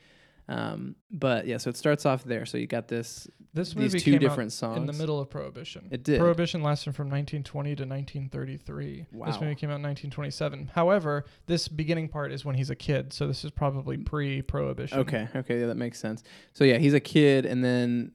[0.48, 2.44] Um, but yeah, so it starts off there.
[2.44, 5.30] So you got this This movie these two came different songs in the middle of
[5.30, 5.88] Prohibition.
[5.90, 6.20] It did.
[6.20, 9.07] Prohibition lasted from 1920 to 1933.
[9.12, 9.26] Wow.
[9.26, 10.70] This movie came out in 1927.
[10.74, 14.98] However, this beginning part is when he's a kid, so this is probably pre-Prohibition.
[14.98, 16.22] Okay, okay, yeah, that makes sense.
[16.52, 18.12] So yeah, he's a kid, and then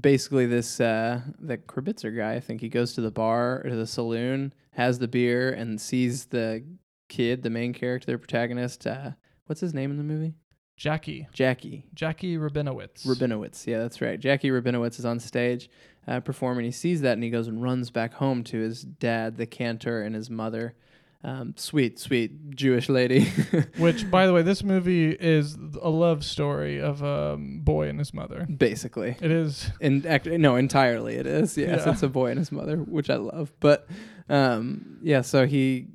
[0.00, 3.86] basically this uh the Krabitzer guy, I think he goes to the bar or the
[3.86, 6.62] saloon, has the beer, and sees the
[7.08, 8.86] kid, the main character, the protagonist.
[8.86, 9.12] Uh,
[9.46, 10.34] what's his name in the movie?
[10.80, 11.28] Jackie.
[11.34, 13.04] Jackie Jackie Rabinowitz.
[13.06, 13.66] Rabinowitz.
[13.66, 14.18] Yeah, that's right.
[14.18, 15.68] Jackie Rabinowitz is on stage
[16.08, 16.64] uh, performing.
[16.64, 20.00] He sees that and he goes and runs back home to his dad, the cantor,
[20.02, 20.74] and his mother.
[21.22, 23.26] Um, sweet, sweet Jewish lady.
[23.76, 28.14] Which, by the way, this movie is a love story of a boy and his
[28.14, 28.46] mother.
[28.46, 29.16] Basically.
[29.20, 29.70] It is.
[29.82, 31.58] In act- no, entirely it is.
[31.58, 31.92] Yes, Yeah.
[31.92, 33.52] it's a boy and his mother, which I love.
[33.60, 33.86] But
[34.30, 35.88] um, yeah, so he,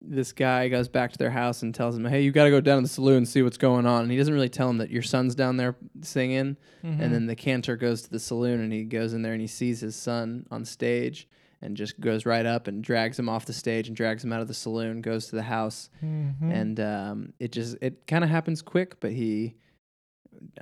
[0.00, 2.60] this guy goes back to their house and tells him, "Hey, you got to go
[2.60, 4.78] down to the saloon and see what's going on." And he doesn't really tell him
[4.78, 6.56] that your son's down there singing.
[6.84, 7.00] Mhm.
[7.00, 9.46] And then the cantor goes to the saloon and he goes in there and he
[9.48, 11.28] sees his son on stage
[11.60, 14.40] and just goes right up and drags him off the stage and drags him out
[14.40, 16.52] of the saloon, goes to the house, Mhm.
[16.52, 19.56] and um, it just it kind of happens quick, but he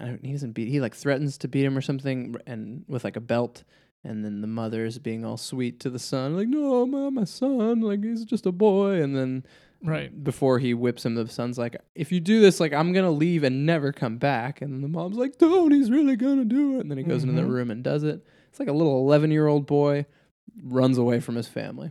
[0.01, 3.05] I don't, he doesn't beat he like threatens to beat him or something and with
[3.05, 3.64] like a belt.
[4.06, 7.80] And then the mother's being all sweet to the son, like, no, my, my son,
[7.80, 9.02] like, he's just a boy.
[9.02, 9.44] And then
[9.82, 10.22] Right.
[10.24, 13.10] before he whips him, the son's like, if you do this, like, I'm going to
[13.10, 14.62] leave and never come back.
[14.62, 16.80] And the mom's like, don't, he's really going to do it.
[16.80, 17.50] And then he goes into the Mhm.
[17.50, 18.24] room and does it.
[18.48, 20.06] It's like a little 11 year old boy
[20.62, 21.90] runs away from his family.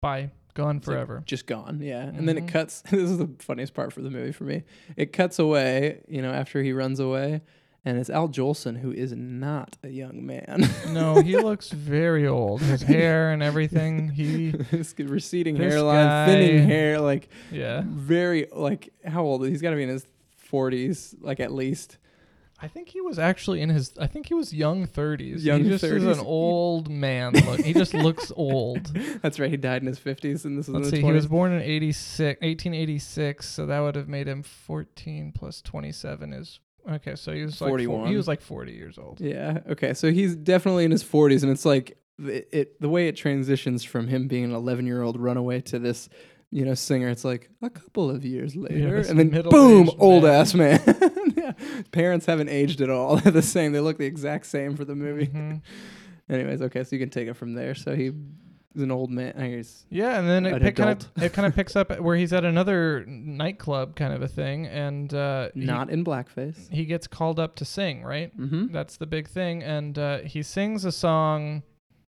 [0.00, 0.30] Bye.
[0.54, 1.22] Gone It's like forever.
[1.26, 2.02] just gone, yeah.
[2.04, 2.48] And then it Mhm.
[2.48, 2.82] cuts.
[2.90, 4.62] This is the funniest part for the movie for me.
[4.96, 7.40] It cuts away, you know, after he runs away.
[7.84, 10.68] And it's Al Jolson, who is not a young man.
[10.90, 12.60] no, he looks very old.
[12.62, 14.08] His hair and everything.
[14.10, 14.50] He.
[14.70, 17.82] His receding This hairline, guy- thinning hair, like Yeah.
[17.86, 19.44] very like how old?
[19.46, 21.98] He's got to be in his forties, like at least.
[22.64, 23.92] I think he was actually in his.
[23.98, 25.44] I think he was young thirties.
[25.44, 27.32] Young he just is an old man.
[27.32, 28.94] Look, he just looks old.
[29.22, 29.50] That's right.
[29.50, 31.06] He died in his fifties, and this was Let's in the see.
[31.06, 36.32] He was born in 86, 1886, so that would have made him 14 plus 27
[36.32, 37.16] is okay.
[37.16, 38.08] So he was like four- 41.
[38.08, 39.20] he was like 40 years old.
[39.20, 39.60] Yeah.
[39.70, 39.94] Okay.
[39.94, 42.80] So he's definitely in his forties, and it's like it, it.
[42.80, 46.08] The way it transitions from him being an eleven-year-old runaway to this,
[46.50, 47.08] you know, singer.
[47.08, 50.34] It's like a couple of years later, this and then middle-aged boom, old man.
[50.34, 50.80] ass man.
[51.36, 51.52] yeah.
[51.92, 53.16] Parents haven't aged at all.
[53.18, 53.72] They're the same.
[53.72, 55.26] They look the exact same for the movie.
[55.28, 55.62] Mhm.
[56.28, 56.84] Anyways, okay.
[56.84, 57.74] So you can take it from there.
[57.74, 58.14] So he is
[58.76, 59.34] an old man.
[59.36, 59.84] I guess.
[59.90, 62.44] Yeah, and then it An kind of it kind of picks up where he's at
[62.44, 66.70] another nightclub kind of a thing, and uh, he- Not in blackface.
[66.72, 68.02] he gets called up to sing.
[68.02, 68.72] Right, Mm-hmm.
[68.72, 71.62] that's the big thing, and uh, he sings a song.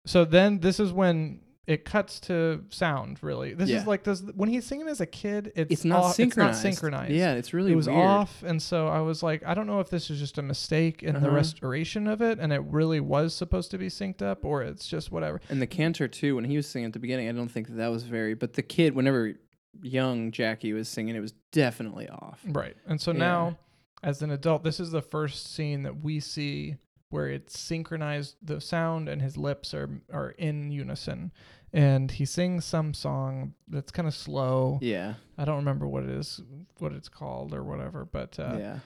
[0.05, 3.21] So then this is when it cuts to sound.
[3.21, 3.77] Really, this Yeah.
[3.77, 5.51] is like this when he's singing as a kid.
[5.55, 6.57] It's, It's not off- synchronized.
[6.57, 7.11] It's not synchronized.
[7.13, 7.99] Yeah, it's really it was weird.
[7.99, 11.03] off, and so I was like, I don't know if this is just a mistake
[11.03, 11.35] in the Uh-huh.
[11.35, 15.11] restoration of it, and it really was supposed to be synced up, or it's just
[15.11, 15.39] whatever.
[15.49, 17.75] And the cantor too, when he was singing at the beginning, I don't think that,
[17.75, 18.33] that was very.
[18.33, 19.35] But the kid, whenever
[19.83, 22.41] young Jackie was singing, it was definitely off.
[22.47, 22.75] Right.
[22.87, 23.19] And so Yeah.
[23.19, 23.57] now,
[24.01, 26.77] as an adult, this is the first scene that we see
[27.11, 31.31] where it's synchronized the sound and his lips are are in unison.
[31.71, 34.79] And he sings some song that's kind of slow.
[34.81, 36.41] Yeah, I don't remember what it is,
[36.79, 38.05] what it's called or whatever.
[38.05, 38.79] But uh, yeah,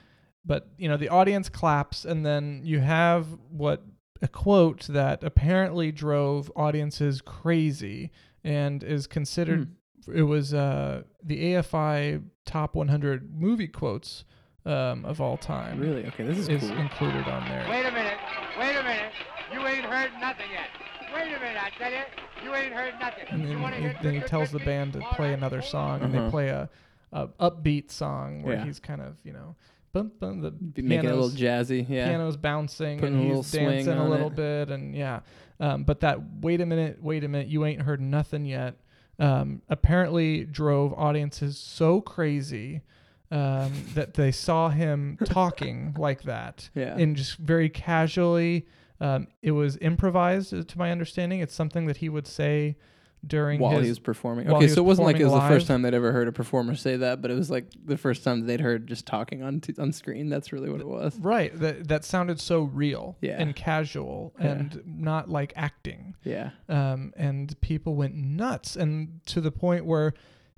[0.45, 3.83] but you know the audience claps, and then you have what
[4.21, 8.11] a quote that apparently drove audiences crazy
[8.43, 9.69] and is considered
[10.05, 10.17] Hmm.
[10.17, 14.25] it was uh, the AFI top 100 movie quotes
[14.65, 15.79] um, of all time.
[15.79, 16.05] really.
[16.07, 16.77] Okay, this is, is cool.
[16.77, 17.65] included on there.
[17.69, 18.17] Wait a minute.
[18.59, 19.11] Wait a minute.
[19.53, 20.67] You ain't heard nothing yet.
[21.15, 22.03] Wait a minute, I tell you.
[22.43, 23.25] You ain't heard nothing.
[23.29, 25.91] And then, wanna he, hear then he tells the band to play another hold song,
[25.99, 26.01] on.
[26.03, 26.29] and they Uh-huh.
[26.29, 26.69] play a,
[27.11, 28.65] a upbeat song where Yeah.
[28.65, 29.55] he's kind of you know,
[29.93, 31.85] bum, bum, the Be making it a little piano's- jazzy.
[31.87, 34.35] Yeah, piano's bouncing Putting and a he's little swing dancing a little it.
[34.35, 35.19] bit and yeah
[35.59, 38.75] um, but that wait a minute wait a minute you ain't heard nothing yet
[39.19, 42.81] um, apparently drove audiences so crazy
[43.29, 46.97] um, that they saw him talking like that yeah.
[46.97, 48.65] and just very casually
[49.03, 52.77] um, it was improvised uh, to my understanding it's something that he would say
[53.25, 54.49] during while his he was performing.
[54.49, 56.27] Okay, was so it wasn't like it was performing the first time they'd ever heard
[56.27, 59.41] a performer say that, but it was like the first time they'd heard just talking
[59.41, 60.27] on t- on screen.
[60.29, 61.17] That's really what it was.
[61.19, 63.41] right that that sounded so real Yeah.
[63.41, 64.47] and casual Yeah.
[64.51, 70.13] and not like acting Yeah, um, and people went nuts and to the point where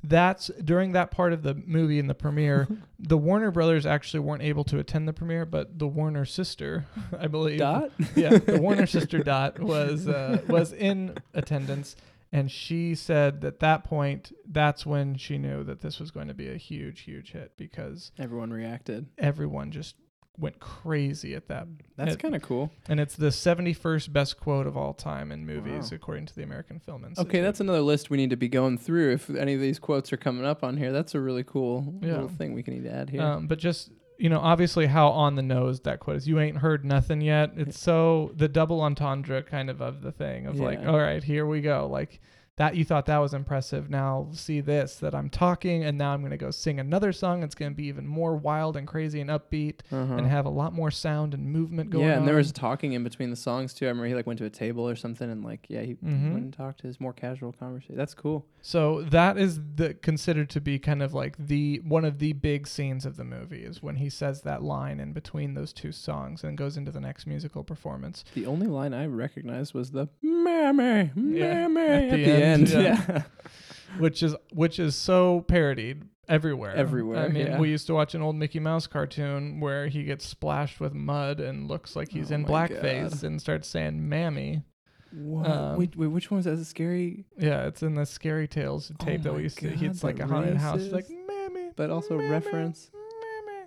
[0.08, 2.68] that's during that part of the movie in the premiere
[3.00, 6.86] the warner brothers actually weren't able to attend the premiere but the warner sister
[7.20, 7.92] i believe Dot.
[8.16, 11.96] yeah the warner sister dot was uh, was in attendance
[12.32, 16.34] and she said at that point that's when she knew that this was going to
[16.34, 19.08] be a huge huge hit because Everyone reacted.
[19.18, 19.96] everyone just
[20.38, 22.72] went crazy at that That's kind of cool.
[22.90, 25.96] and it's the 71st best quote of all time in movies Wow.
[25.96, 28.78] according to the american film institute Okay, that's another list we need to be going
[28.78, 29.14] through.
[29.14, 32.14] If any of these quotes are coming up on here, that's a really cool Yeah.
[32.14, 33.22] little thing we can need to add here.
[33.22, 36.26] Um, but just you know, obviously how on the nose that quote is.
[36.28, 37.52] You ain't heard nothing yet.
[37.58, 41.46] It's so the double entendre kind of of the thing of like, all right, here
[41.46, 41.86] we go.
[41.92, 42.22] Like
[42.58, 43.90] that you thought that was impressive.
[43.90, 47.44] Now see this that I'm talking and now I'm going to go sing another song.
[47.44, 50.14] It's going to be even more wild and crazy and upbeat Uh-huh.
[50.16, 52.10] and have a lot more sound and movement going on.
[52.10, 52.20] yeah, on.
[52.20, 53.86] and there was talking in between the songs too.
[53.86, 56.32] I remember he like went to a table or something, and like yeah, he Mhm.
[56.32, 57.98] went and talked to his more casual conversation.
[57.98, 58.46] That's cool.
[58.62, 62.68] So that is the considered to be kind of like the one of the big
[62.68, 66.44] scenes of the movie is when he says that line in between those two songs
[66.44, 68.24] and goes into the next musical performance.
[68.34, 72.44] The only line I recognized was the "mammy, Yeah, mammy" at at, the the, end,
[72.44, 72.45] end.
[72.68, 73.02] yeah.
[73.08, 73.24] Yeah.
[74.00, 76.74] which is which is so parodied everywhere.
[76.74, 77.60] Everywhere, I mean, yeah.
[77.60, 81.40] we used to watch an old Mickey Mouse cartoon where he gets splashed with mud
[81.40, 83.24] and looks like he's Oh in blackface God.
[83.24, 84.64] and starts saying "mammy."
[85.12, 85.48] What?
[85.50, 86.52] Um, wait, wait, which one was that?
[86.54, 89.58] Is it scary, Yeah, it's in the Scary Tales tape that Oh my we used
[89.60, 89.86] to.
[89.86, 90.82] It's like a haunted house.
[90.82, 92.92] It's like "mammy," but also mammy, reference?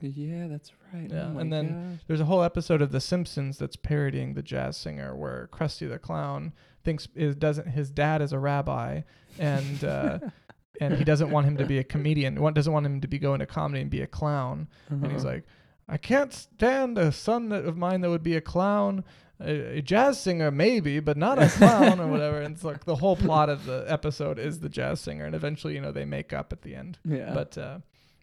[0.03, 1.09] Mammy." Yeah, that's right.
[1.11, 2.05] Yeah, oh and then gosh.
[2.07, 5.99] There's a whole episode of The Simpsons that's parodying the jazz singer, where Krusty the
[5.99, 6.53] Clown
[6.85, 9.03] thinks is doesn't his dad is a rabbi,
[9.39, 10.19] and uh,
[10.81, 12.35] and he doesn't want him to be a comedian.
[12.55, 14.69] Doesn't want him to be going to comedy and be a clown.
[14.91, 15.35] And he's Uh-huh.
[15.35, 15.45] like,
[15.89, 19.05] I can't stand a son that, of mine that would be a clown.
[19.41, 22.41] A, a jazz singer maybe, but not a clown or whatever.
[22.41, 25.75] And it's like the whole plot of the episode is the jazz singer, and eventually,
[25.75, 26.99] you know, they make up at the end.
[27.05, 27.79] yeah, But uh,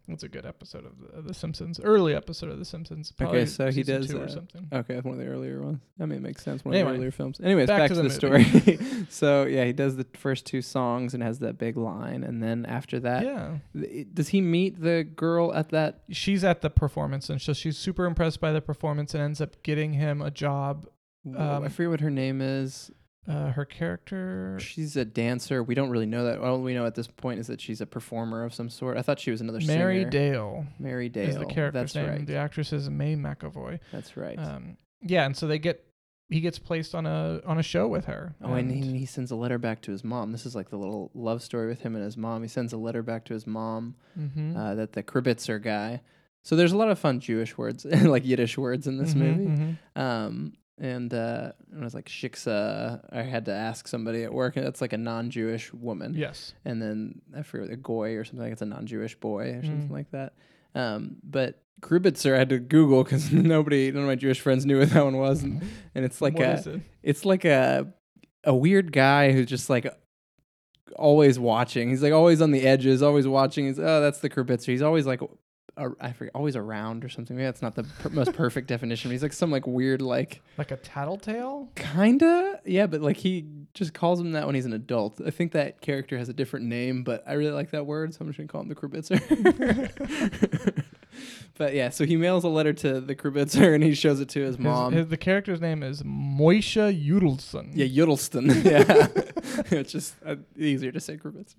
[0.08, 3.12] it's a good episode of the, of the Simpsons, early episode of the Simpsons.
[3.12, 4.68] probably so he does, two or uh, something.
[4.72, 5.80] Okay, one of the earlier ones.
[6.00, 6.63] I mean, it makes sense.
[6.63, 7.39] One Anyway, of the earlier films.
[7.44, 8.80] Anyways, back back, to to, the the, story.
[9.10, 12.65] so yeah, he does the first two songs and has that big line, and then
[12.65, 13.58] after that, yeah.
[13.80, 16.04] th- does he meet the girl at that?
[16.12, 19.62] She's at the performance, and so she's super impressed by the performance and ends up
[19.63, 20.88] getting him a job.
[21.36, 22.91] I Um, forget what her name is.
[23.28, 24.58] Uh, her character.
[24.60, 25.64] She's a dancer.
[25.64, 26.40] We don't really know that.
[26.40, 28.98] All we know at this point is that she's a performer of some sort.
[28.98, 30.10] I thought she was another Mary singer.
[30.10, 31.30] Dale Mary Dale.
[31.30, 32.08] is the character's That's name.
[32.10, 32.26] right.
[32.28, 33.80] The actress is May McAvoy.
[33.92, 34.38] That's right.
[34.38, 35.84] Um, yeah, and so they get
[36.30, 38.36] he gets placed on a on a show with her.
[38.44, 40.32] Oh, and he, he sends a letter back to his mom.
[40.32, 42.42] This is like the little love story with him and his mom.
[42.44, 44.56] He sends a letter back to his mom Mhm.
[44.56, 46.02] uh, that the Kribitzer guy.
[46.44, 49.46] So there's a lot of fun Jewish words, like Yiddish words in this Mhm, movie.
[49.96, 50.00] mhm.
[50.00, 53.00] Um, and uh, it was like shiksa.
[53.12, 56.14] I had to ask somebody at work, and that's like a non-Jewish woman.
[56.16, 56.54] Yes.
[56.66, 58.42] And then I forget a goy or something.
[58.44, 59.92] Like it's a non-Jewish boy or something Mm.
[59.92, 60.34] like that.
[60.76, 64.80] Um, but Kribitzer I had to Google because nobody, none of my Jewish friends knew
[64.80, 65.62] what that one was, and,
[65.94, 66.82] and it's like What a, it?
[67.04, 67.94] it's like a
[68.44, 69.88] a weird guy who's just like
[70.98, 71.90] always watching.
[71.90, 73.68] He's like always on the edges, always watching.
[73.68, 74.68] He's oh, that's the Kribitzer.
[74.68, 75.22] He's always like
[75.78, 77.36] a, I forget, always around or something.
[77.36, 79.10] Maybe that's not the per- most perfect definition.
[79.10, 81.70] But he's like some like weird like Like a tattletale?
[81.76, 85.20] kinda yeah, but like he just calls him that when he's an adult.
[85.26, 88.20] I think that character has a different name, but I really like that word, so
[88.22, 89.20] I'm just gonna call him the Kribitzer.
[91.58, 94.40] but yeah, so he mails a letter to the Kribitzer and he shows it to
[94.42, 94.94] his His- mom.
[94.94, 97.72] his- the character's name is Moisha Yudelson.
[97.74, 98.64] Yeah, Yudelson.
[98.66, 99.08] yeah,
[99.78, 101.56] it's just uh, easier to say Krubitzer.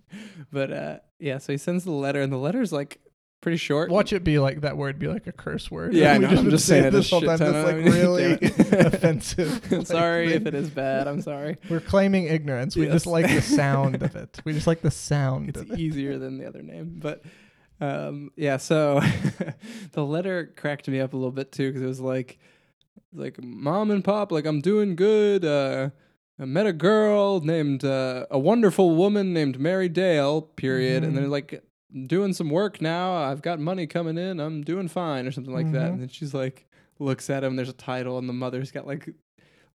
[0.53, 2.99] But uh, yeah, so he sends the letter, and the letter's like
[3.40, 3.90] pretty short.
[3.90, 5.94] Watch it be like that word be like a curse word.
[5.94, 7.38] Yeah, know, I'm just saying it this whole time.
[7.38, 9.70] That's like really offensive.
[9.70, 11.07] Like sorry if it is bad.
[11.07, 11.57] I'm sorry.
[11.68, 12.77] We're claiming ignorance.
[12.77, 14.40] We just like the sound of it.
[14.44, 15.79] We just like the sound It's of it.
[15.79, 17.22] easier than the other name, but
[17.81, 18.57] um, yeah.
[18.57, 19.01] So
[19.92, 22.38] the letter cracked me up a little bit too because it was like,
[23.12, 25.44] like mom and pop, like I'm doing good.
[25.44, 25.90] Uh,
[26.38, 30.42] I met a girl named uh, a wonderful woman named Mary Dale.
[30.42, 31.03] Period.
[31.05, 31.62] And then like
[32.07, 33.15] doing some work now.
[33.17, 34.41] I've got money coming in.
[34.41, 35.89] I'm doing fine or something like that.
[35.91, 35.93] Mhm.
[35.95, 36.67] And then she's like
[36.99, 37.57] looks at him.
[37.57, 39.09] There's a title, and the mother's got like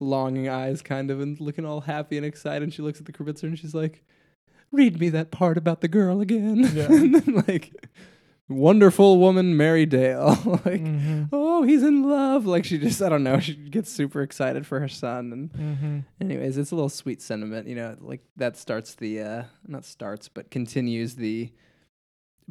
[0.00, 2.62] longing eyes, kind of, and looking all happy and excited.
[2.62, 4.02] And she looks at the Kribitzer and she's like,
[4.72, 6.86] "Read me that part about the girl again." Yeah.
[6.90, 7.72] and then like,
[8.48, 10.28] wonderful woman Mary Dale,
[10.64, 10.82] like.
[10.82, 11.28] Mhm.
[11.32, 12.46] Oh, he's in love.
[12.46, 13.38] Like she just, I don't know.
[13.38, 16.04] She gets super excited for her son, and Mhm.
[16.20, 20.28] Anyways, it's a little sweet sentiment, you know, like that starts the uh not starts,
[20.28, 21.52] but continues the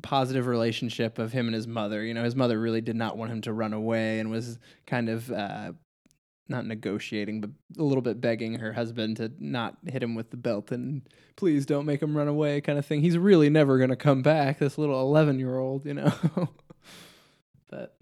[0.01, 2.03] positive relationship of him and his mother.
[2.03, 5.09] You know, his mother really did not want him to run away and was kind
[5.09, 5.73] of uh
[6.51, 10.37] not negotiating, but a little bit begging her husband to not hit him with the
[10.37, 11.03] belt and
[11.35, 13.01] please don't make him run away kind of thing.
[13.01, 16.11] He's really never going to come back, this little 11-year-old, you know.
[17.69, 17.95] but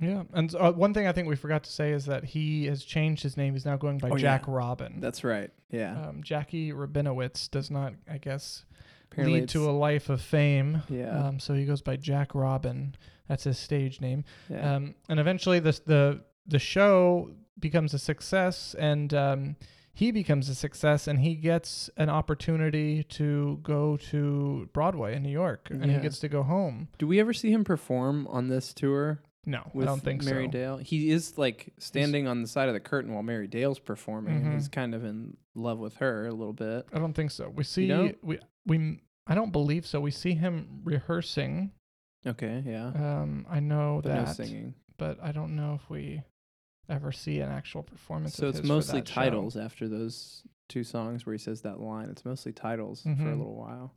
[0.00, 2.82] Yeah, and uh, one thing I think we forgot to say is that he has
[2.82, 3.52] changed his name.
[3.52, 4.54] He's now going by Oh, Jack yeah.
[4.54, 5.00] Robin.
[5.00, 5.50] that's right.
[5.70, 6.08] Yeah.
[6.08, 8.64] um, Jackie Rabinowitz does not, I guess,
[9.12, 10.82] Apparently lead to a life of fame.
[10.88, 11.26] Yeah.
[11.26, 12.94] Um, so he goes by Jack Robin.
[13.28, 14.24] That's his stage name.
[14.50, 14.76] yeah.
[14.76, 19.56] Um, and eventually, this the the show becomes a success, and um,
[19.94, 25.30] he becomes a success, and he gets an opportunity to go to Broadway in New
[25.30, 26.88] York, and he gets to go home.
[26.98, 29.22] Do we ever see him perform on this tour?
[29.44, 30.30] No, I don't think so.
[30.30, 30.50] Mary so.
[30.52, 30.76] Dale.
[30.78, 34.54] He is like standing on the side of the curtain while Mary Dale's performing, Mhm.
[34.54, 36.86] he's kind of in love with her a little bit.
[36.92, 37.48] I don't think so.
[37.48, 38.16] We see don't?
[38.22, 40.00] we we I don't believe so.
[40.00, 41.72] We see him rehearsing.
[42.24, 42.86] Okay, yeah,
[43.22, 44.74] Um, I know but no that, singing.
[44.96, 46.22] but I don't know if we
[46.88, 48.34] ever see an actual performance.
[48.34, 49.14] So of it's his for mostly that show.
[49.14, 52.08] titles after those two songs where he says that line.
[52.10, 53.38] It's mostly titles for a Mhm.
[53.38, 53.94] little while.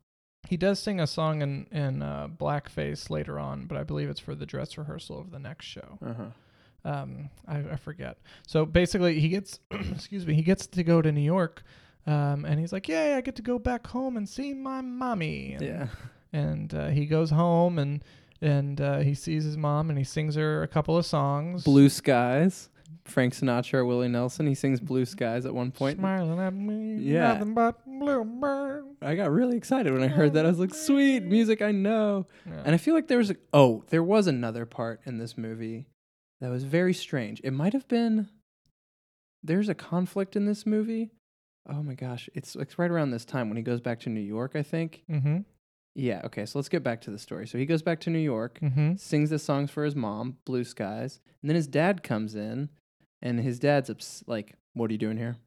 [0.48, 4.20] He does sing a song in in uh, blackface later on, but I believe it's
[4.20, 5.98] for the dress rehearsal of the next show.
[6.06, 6.26] Uh huh.
[6.84, 8.18] Um, I, I forget.
[8.48, 11.64] So basically, he gets excuse me, he gets to go to New York,
[12.06, 15.54] um, and he's like, "Yay, I get to go back home and see my mommy."
[15.54, 15.88] And, Yeah.
[16.32, 18.04] and uh, he goes home and
[18.42, 21.64] and uh, he sees his mom and he sings her a couple of songs.
[21.64, 22.70] Blue Skies.
[23.06, 24.48] Frank Sinatra or Willie Nelson.
[24.48, 26.00] He sings Blue Skies at one point.
[26.00, 27.34] Smiling at me, Yeah.
[27.34, 28.86] nothing but bluebird.
[29.02, 30.46] I got really excited when I heard that.
[30.46, 32.26] I was like, sweet music, I know.
[32.48, 32.63] Yeah.
[32.65, 35.86] And I feel like there was a, oh, there was another part in this movie
[36.41, 37.39] that was very strange.
[37.44, 38.30] It might have been
[39.44, 41.12] there's a conflict in this movie.
[41.70, 44.20] Oh my gosh, it's it's right around this time when he goes back to New
[44.22, 45.04] York, I think.
[45.10, 45.38] mm-hmm.
[45.98, 47.48] Yeah, okay, so let's get back to the story.
[47.48, 48.96] So he goes back to New York, Mm-hmm.
[48.98, 52.70] sings the songs for his mom, Blue Skies, and then his dad comes in,
[53.26, 55.38] and his dad's ups- like, "What are you doing here?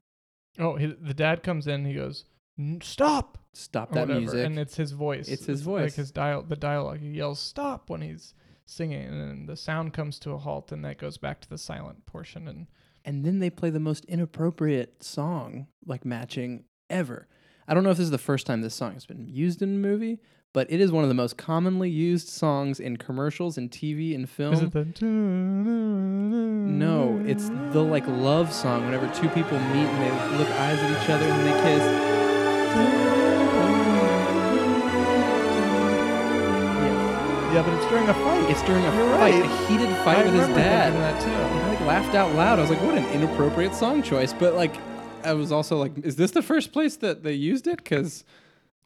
[0.59, 1.85] Oh, he, the dad comes in.
[1.85, 2.25] He goes,
[2.57, 5.27] "N- "Stop!" Stop or that whatever, music!" and it's his voice.
[5.27, 5.83] It's his voice.
[5.91, 6.99] like his dial, the dialogue.
[6.99, 8.33] He yells "Stop" when he's
[8.65, 12.05] singing, and the sound comes to a halt, and that goes back to the silent
[12.05, 12.47] portion.
[12.47, 12.67] And
[13.05, 17.27] and then they play the most inappropriate song like matching ever.
[17.67, 19.69] I don't know if this is the first time this song has been used in
[19.69, 20.19] a movie,
[20.53, 24.27] but it is one of the most commonly used songs in commercials and TV and
[24.29, 24.53] film.
[24.53, 24.85] is it the?
[26.69, 31.03] no, it's the like love song whenever two people meet and they look eyes at
[31.03, 32.09] each other and they kiss.
[35.69, 37.53] Yes.
[37.53, 38.49] Yeah, but it's during a fight.
[38.51, 39.43] It's during a You're fight, right.
[39.45, 40.93] a heated fight I with his dad.
[40.93, 41.29] that too.
[41.31, 42.59] I like laughed out loud.
[42.59, 44.33] I was like, what an inappropriate song choice.
[44.33, 44.75] But like,
[45.23, 47.77] I was also like, is this the first place that they used it?
[47.77, 48.23] Because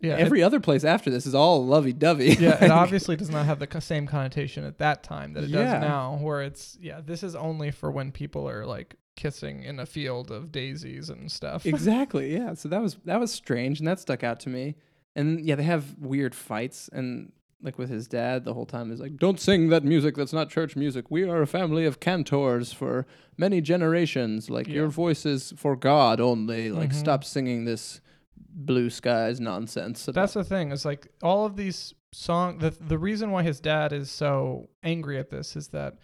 [0.03, 2.31] Yeah, every other place after this is all lovey dovey.
[2.31, 5.49] it, yeah, it obviously does not have the same connotation at that time that it
[5.49, 5.63] Yeah.
[5.73, 9.79] does now, where it's yeah, this is only for when people are like kissing in
[9.79, 11.65] a field of daisies and stuff.
[11.65, 12.33] exactly.
[12.33, 12.53] Yeah.
[12.55, 14.75] So that was that was strange, and that stuck out to me.
[15.15, 18.99] And yeah, they have weird fights, and like with his dad, the whole time is
[18.99, 20.15] like, "Don't sing that music.
[20.15, 21.05] That's not church music.
[21.09, 23.05] We are a family of cantors for
[23.37, 24.49] many generations.
[24.49, 24.73] Like Yeah.
[24.73, 26.71] your voice is for God only.
[26.71, 26.95] Like Mhm.
[26.95, 28.01] stop singing this."
[28.37, 30.07] Blue skies nonsense.
[30.07, 30.71] about That's the thing.
[30.71, 32.59] It's like all of these song.
[32.59, 35.97] The the reason why his dad is so angry at this is that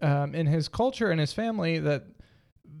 [0.00, 2.04] um, in his culture and his family that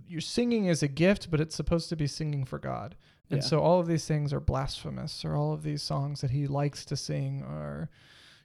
[0.06, 2.96] you're singing is a gift, but it's supposed to be singing for God.
[3.30, 3.46] And Yeah.
[3.48, 6.84] so all of these things are blasphemous, or all of these songs that he likes
[6.86, 7.90] to sing are,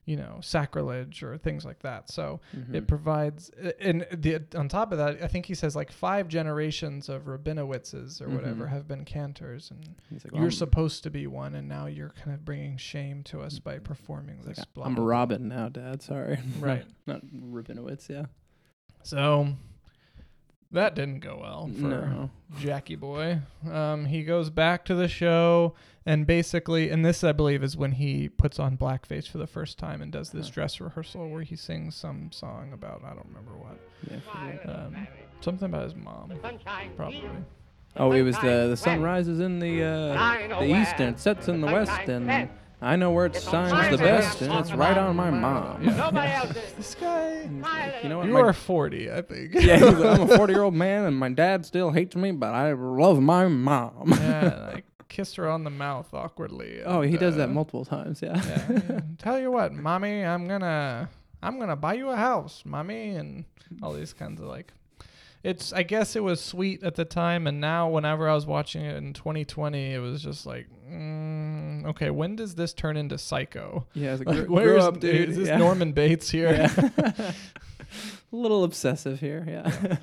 [0.05, 2.09] you know, sacrilege or things like that.
[2.09, 2.73] So Mhm.
[2.73, 7.07] it provides, and the on top of that, I think he says like five generations
[7.07, 8.69] of Rabinowitzes or whatever Mhm.
[8.69, 12.33] have been cantors, and like, you're I'm- supposed to be one, and now you're kind
[12.33, 14.65] of bringing shame to us by performing He's like, this.
[14.65, 16.01] blah, I'm blah, blah." Robin now, Dad.
[16.01, 16.39] Sorry.
[16.59, 16.85] Right.
[17.05, 18.09] Not Rabinowitz.
[18.09, 18.25] Yeah.
[19.03, 19.49] So
[20.71, 22.29] that didn't go well for No.
[22.59, 23.39] Jackie Boy.
[23.69, 27.93] Um, he goes back to the show and basically, and this I believe is when
[27.93, 30.53] he puts on blackface for the first time and does this Huh.
[30.55, 34.71] dress rehearsal where he sings some song about I don't remember what, Yeah.
[34.71, 35.07] Um,
[35.41, 36.31] something about his mom,
[36.95, 37.23] probably.
[37.97, 41.47] Oh, it was the the sun rises in the uh, the east and it sets
[41.49, 42.49] in the west, and
[42.83, 45.83] I know where it shines the best, and it's right on my mom.
[45.83, 45.97] Yeah.
[45.97, 46.73] Nobody else is.
[46.73, 48.27] This guy, like, you know what?
[48.27, 49.53] you my- are 40, I think.
[49.53, 52.31] yeah, he's like, I'm a 40 year old man, and my dad still hates me,
[52.31, 54.13] but I love my mom.
[54.17, 56.81] yeah, I kissed her on the mouth awkwardly.
[56.83, 58.21] oh, he does that uh, multiple times.
[58.21, 58.41] Yeah.
[58.47, 58.99] yeah, yeah.
[59.19, 61.09] Tell you what, mommy, I'm gonna
[61.43, 63.43] I'm gonna buy you a house, mommy, and
[63.83, 64.71] all these kinds of like.
[65.43, 68.83] It's I guess it was sweet at the time, and now whenever I was watching
[68.85, 73.87] it in 2020, it was just like, mm, okay, when does this turn into Psycho?
[73.93, 74.13] yeah.
[74.13, 75.29] Like, Like, where is, up, dude.
[75.29, 75.57] is this yeah.
[75.57, 76.51] Norman Bates here?
[76.51, 76.71] Yeah.
[78.31, 79.43] a little obsessive here.
[79.47, 79.97] Yeah.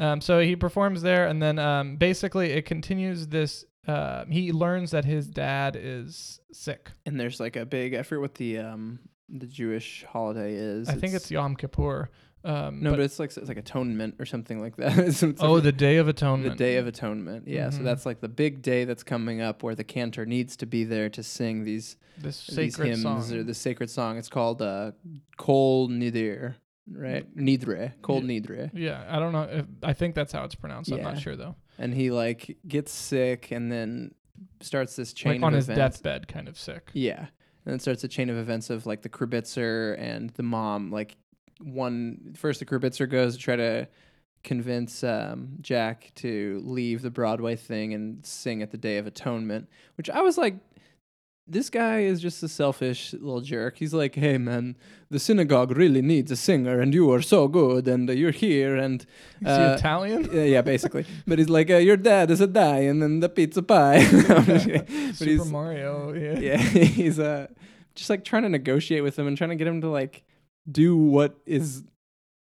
[0.00, 3.64] Um, so he performs there, and then um, basically it continues this.
[3.86, 6.90] Uh, he learns that his dad is sick.
[7.06, 7.94] and there's like a big.
[7.94, 10.88] I forget what the um the Jewish holiday is.
[10.88, 12.08] I think it's Yom Kippur.
[12.42, 14.92] Um, no, but, it's like it's like atonement or something like that.
[14.98, 16.56] It's- it's oh, like the Day of Atonement.
[16.56, 17.46] the Day of Atonement.
[17.46, 17.84] Yeah, so Mhm.
[17.84, 21.10] that's like the big day that's coming up where the cantor needs to be there
[21.10, 23.32] to sing these this these sacred hymns song.
[23.38, 24.16] or the sacred song.
[24.16, 24.92] It's called uh,
[25.36, 26.54] Kol Nidir,
[26.90, 27.24] right?
[27.36, 28.40] Nidre, Kol Yeah.
[28.40, 28.70] Nidre.
[28.74, 29.42] yeah, I don't know.
[29.42, 30.92] If, I think that's how it's pronounced.
[30.92, 31.56] I'm not sure though.
[31.78, 34.14] And he like gets sick and then
[34.60, 35.96] starts this chain Like of on his events.
[36.00, 36.90] deathbed, kind of sick.
[36.92, 37.18] Yeah.
[37.64, 41.16] And then starts a chain of events of like the Krubitzer and the mom like
[41.62, 43.86] one first the Kurbitzer goes to try to
[44.42, 49.68] convince um, Jack to leave the Broadway thing and sing at the Day of Atonement,
[49.96, 50.56] which I was like,
[51.50, 53.76] this guy is just a selfish little jerk.
[53.76, 54.76] He's like, hey man,
[55.10, 58.76] the synagogue really needs a singer, and you are so good, and uh, you're here,
[58.76, 59.06] and Is
[59.40, 60.28] he uh, Italian?
[60.32, 61.04] yeah, yeah, basically.
[61.26, 63.98] but he's like, uh, your dad is a dying, and the pizza pie.
[64.28, 64.46] but
[64.86, 66.12] Super he's Mario.
[66.12, 66.38] Yeah.
[66.38, 66.56] yeah,
[67.00, 67.48] he's uh
[67.96, 70.22] just like trying to negotiate with him and trying to get him to like
[70.70, 71.82] do what is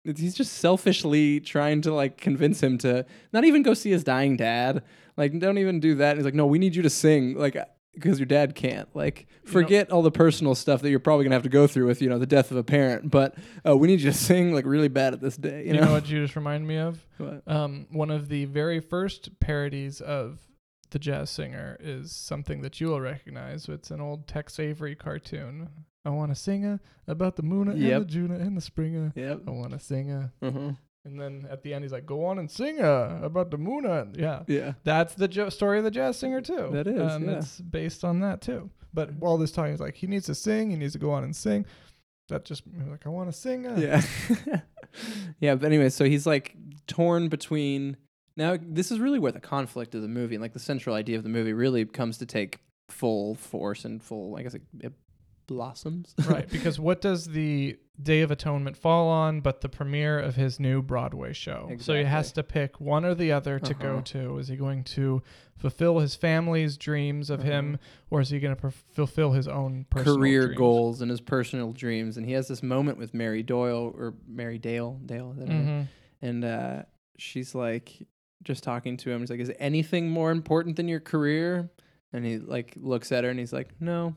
[0.03, 4.37] he's just selfishly trying to like convince him to not even go see his dying
[4.37, 4.83] dad.
[5.17, 6.17] Like don't even do that.
[6.17, 7.57] he's like, "No, we need you to sing." Like
[7.93, 8.87] because your dad can't.
[8.95, 11.87] Like, know- forget all the personal stuff that you're probably gonna have to go through
[11.87, 13.09] with, you know, the death of a parent.
[13.11, 13.35] But
[13.67, 15.61] uh, we need you to sing like really bad at this day.
[15.61, 17.05] You, You know, know what you just remind me of?
[17.17, 17.43] What?
[17.47, 20.39] Um, one of the very first parodies of
[20.89, 23.69] the jazz singer is something that you will recognize.
[23.69, 25.69] It's an old Tex Avery cartoon.
[26.03, 27.93] I want to sing a about the moon Yep.
[28.01, 29.13] and the Juna and the springer.
[29.15, 29.41] Yep.
[29.47, 30.71] I want to sing a, Uh-huh.
[31.05, 33.85] And then at the end he's like, "Go on and sing a about the moon."
[33.85, 34.73] and-" Yeah, Yeah.
[34.83, 36.69] that's the jo- story of the jazz singer too.
[36.71, 37.37] That is, um, yeah.
[37.37, 38.69] It's based on that too.
[38.93, 40.69] But all this time he's like, he needs to sing.
[40.69, 41.65] He needs to go on and sing.
[42.29, 43.65] That just like I want to sing.
[43.65, 43.79] A.
[43.79, 44.01] Yeah.
[45.39, 46.55] yeah, but anyway, so he's like
[46.87, 47.97] torn between
[48.37, 51.17] now this is really where the conflict of the movie and like the central idea
[51.17, 54.93] of the movie really comes to take full force and full I guess it
[55.47, 56.13] blossoms.
[56.27, 60.59] right because what does the day of atonement fall on but the premiere of his
[60.59, 64.01] new broadway show so he has to pick one or the other to go Uh-huh.
[64.03, 65.21] to is he going to
[65.57, 67.77] fulfill his family's dreams of him
[68.09, 70.57] or is he going to perf- fulfill his own personal career dreams?
[70.57, 74.57] goals and his personal dreams and he has this moment with Mary Doyle or Mary
[74.57, 75.67] Dale Dale is that her name?
[75.67, 75.87] Mhm.
[76.23, 76.83] and uh
[77.17, 78.01] she's like
[78.41, 81.69] just talking to him he's like is anything more important than your career
[82.13, 84.15] and he like looks at her and he's like no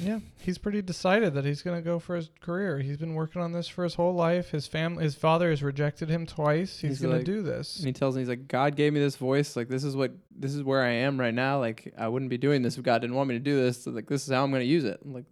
[0.00, 3.40] yeah he's pretty decided that he's going to go for his career he's been working
[3.42, 6.90] on this for his whole life his family his father has rejected him twice he's,
[6.92, 9.00] He's going like- to do this And he tells me he's like, God gave me
[9.00, 9.56] this voice.
[9.56, 11.58] Like this is what this is where I am right now.
[11.58, 13.84] Like I wouldn't be doing this if God didn't want me to do this.
[13.84, 15.00] So, like this is how I'm gonna use it.
[15.04, 15.24] Like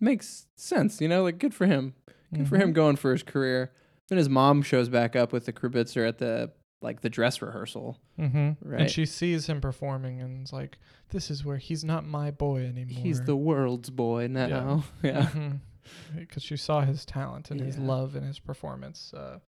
[0.00, 1.22] makes sense, you know.
[1.22, 1.94] Like good for him.
[2.34, 2.74] Good for him Mhm.
[2.74, 3.72] going for his career.
[4.08, 6.50] Then his mom shows back up with the Krubitzer at the
[6.82, 7.98] like the dress rehearsal.
[8.18, 8.56] Mhm.
[8.60, 8.80] Right.
[8.82, 10.78] and she sees him performing and is like
[11.10, 14.84] this is where he's not my boy anymore He's the world's boy now.
[15.02, 15.28] Yeah.
[16.16, 19.12] Because she saw his talent and his love and his performance.
[19.12, 19.40] Uh,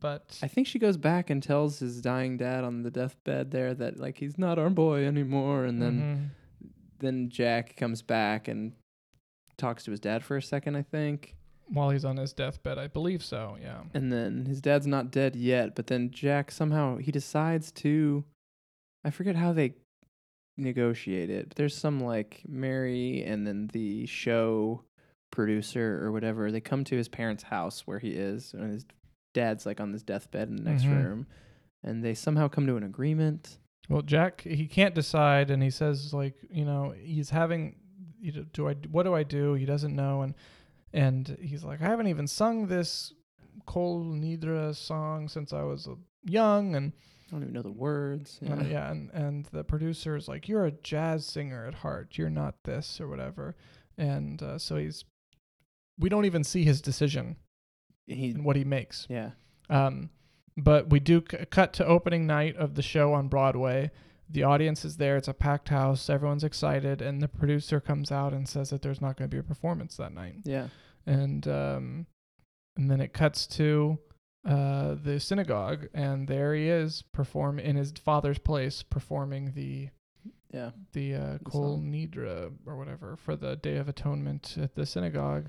[0.00, 3.72] but I think she goes back and tells his dying dad on the deathbed there
[3.74, 5.64] that like he's not our boy anymore.
[5.64, 6.30] And then
[6.62, 6.68] Mhm.
[6.98, 8.72] then Jack comes back and
[9.56, 11.36] talks to his dad for a second, I think.
[11.68, 13.56] While he's on his deathbed, I believe so.
[13.60, 13.80] Yeah.
[13.94, 18.24] And then his dad's not dead yet, but then Jack somehow he decides to
[19.04, 19.74] I forget how they
[20.56, 21.48] negotiate it.
[21.48, 24.82] But there's some like Mary and then the show
[25.30, 26.50] producer or whatever.
[26.50, 28.84] They come to his parents' house where he is and his
[29.34, 31.04] dad's like on his deathbed in the next Mhm.
[31.04, 31.26] room.
[31.82, 33.58] And they somehow come to an agreement.
[33.88, 37.76] Well, Jack he can't decide, and he says like you know he's having.
[38.18, 39.54] You know, do I what do I do?
[39.54, 40.34] He doesn't know, and
[40.96, 43.12] and he's like I haven't even sung this
[43.66, 45.88] Kol Nidra song since I was
[46.24, 46.92] young, and
[47.28, 48.38] I don't even know the words.
[48.48, 52.16] Uh, yeah, and and the producer is like, "You're a jazz singer at heart.
[52.18, 53.56] You're not this or whatever."
[53.98, 55.04] And uh, so he's,
[55.98, 57.36] we don't even see his decision
[58.06, 59.06] He and what he makes.
[59.08, 59.30] yeah.
[59.70, 60.10] Um,
[60.58, 63.90] but we do c- cut to opening night of the show on Broadway.
[64.28, 65.16] The audience is there.
[65.16, 66.10] It's a packed house.
[66.10, 69.40] Everyone's excited, and the producer comes out and says that there's not going to be
[69.40, 70.36] a performance that night.
[70.44, 70.68] Yeah.
[71.06, 72.06] And um,
[72.76, 73.98] and then it cuts to
[74.44, 79.88] uh, the synagogue, and there he is perform in his father's place, performing the
[80.52, 80.70] Yeah.
[80.92, 81.78] the uh, Kol.
[81.78, 85.48] Nidra or whatever for the Day of Atonement at the synagogue,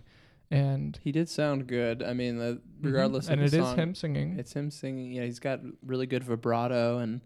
[0.51, 2.01] and He did sound good.
[2.01, 3.31] I mean, uh, regardless Mhm.
[3.33, 4.39] and of it the is song, him singing.
[4.39, 5.11] It's him singing.
[5.11, 7.21] Yeah, he's got really good vibrato and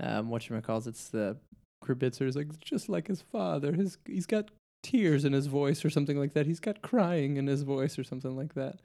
[0.00, 1.36] um, what you calls it's the
[1.84, 3.72] Kribitzer's like just like his father.
[3.72, 4.50] His he's got
[4.84, 6.46] tears in his voice or something like that.
[6.46, 8.78] He's got crying in his voice or something like that.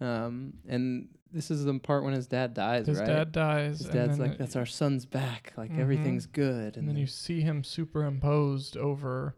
[0.00, 3.06] Um, and this is the part when his dad dies, his right?
[3.06, 3.78] dad dies.
[3.80, 5.52] his dad's like, "That's our son's back.
[5.56, 5.80] Like Mhm.
[5.80, 9.34] everything's good." and then you see him superimposed over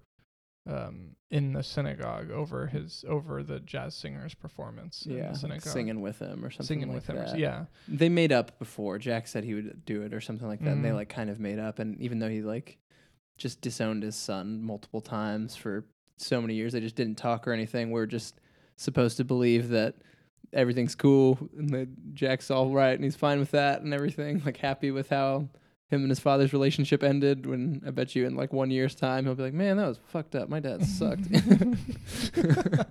[0.66, 5.62] um in the synagogue over his over the jazz singer's performance in yeah, the like
[5.62, 8.98] singing with him or something singing like with him or yeah they made up before.
[8.98, 10.94] Jack said he would do it or something like that, and they Mhm.
[10.96, 11.78] like kind of made up.
[11.78, 12.76] And even though he like
[13.38, 15.86] just disowned his son multiple times for
[16.20, 17.90] so many years, they just didn't talk or anything.
[17.90, 18.40] We're just
[18.76, 19.94] supposed to believe that
[20.52, 24.42] everything's cool and that Jack's all right and he's fine with that and everything.
[24.50, 25.48] Like happy with how
[25.88, 27.46] him and his father's relationship ended.
[27.46, 29.98] When I bet you in like one year's time he'll be like, "Man, that was
[30.08, 30.48] fucked up.
[30.48, 31.26] My dad sucked."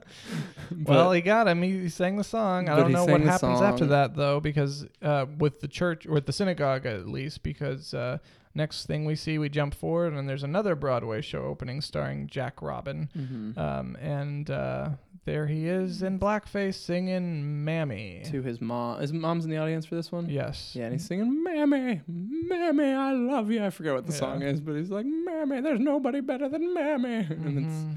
[0.84, 1.62] well, he got him.
[1.62, 2.70] He, he sang the song.
[2.70, 6.26] I don't know what happens after that though, because uh, with the church or with
[6.26, 8.20] the synagogue at least, because uh,
[8.56, 12.62] next thing we see, we jump forward and there's another Broadway show opening starring Jack
[12.62, 13.58] Robin, Mhm.
[13.58, 14.90] um, and uh,
[15.26, 19.00] there he is in blackface singing "Mammy." to his mom.
[19.02, 20.28] His mom's in the audience for this one.
[20.30, 20.74] Yes.
[20.76, 24.20] Yeah, and he's singing "Mammy, Mammy, I love you." I forget what the Yeah.
[24.20, 27.96] song is, but he's like "Mammy, there's nobody better than Mammy," and it's, Mhm.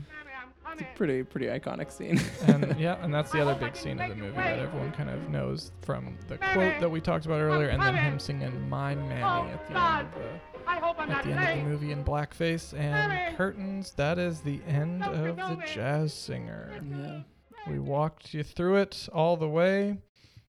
[0.72, 2.20] It's a pretty pretty iconic scene.
[2.46, 5.28] and yeah, and that's the other big scene of the movie that everyone kind of
[5.28, 9.50] knows from the quote that we talked about earlier, and then him singing "My Mammy"
[9.52, 12.04] at the end of the I hope I'm at the end of the movie in
[12.04, 13.92] blackface and curtains.
[13.96, 16.70] That is the end of the jazz singer.
[16.90, 17.20] yeah.
[17.68, 19.98] We walked you through it all the way.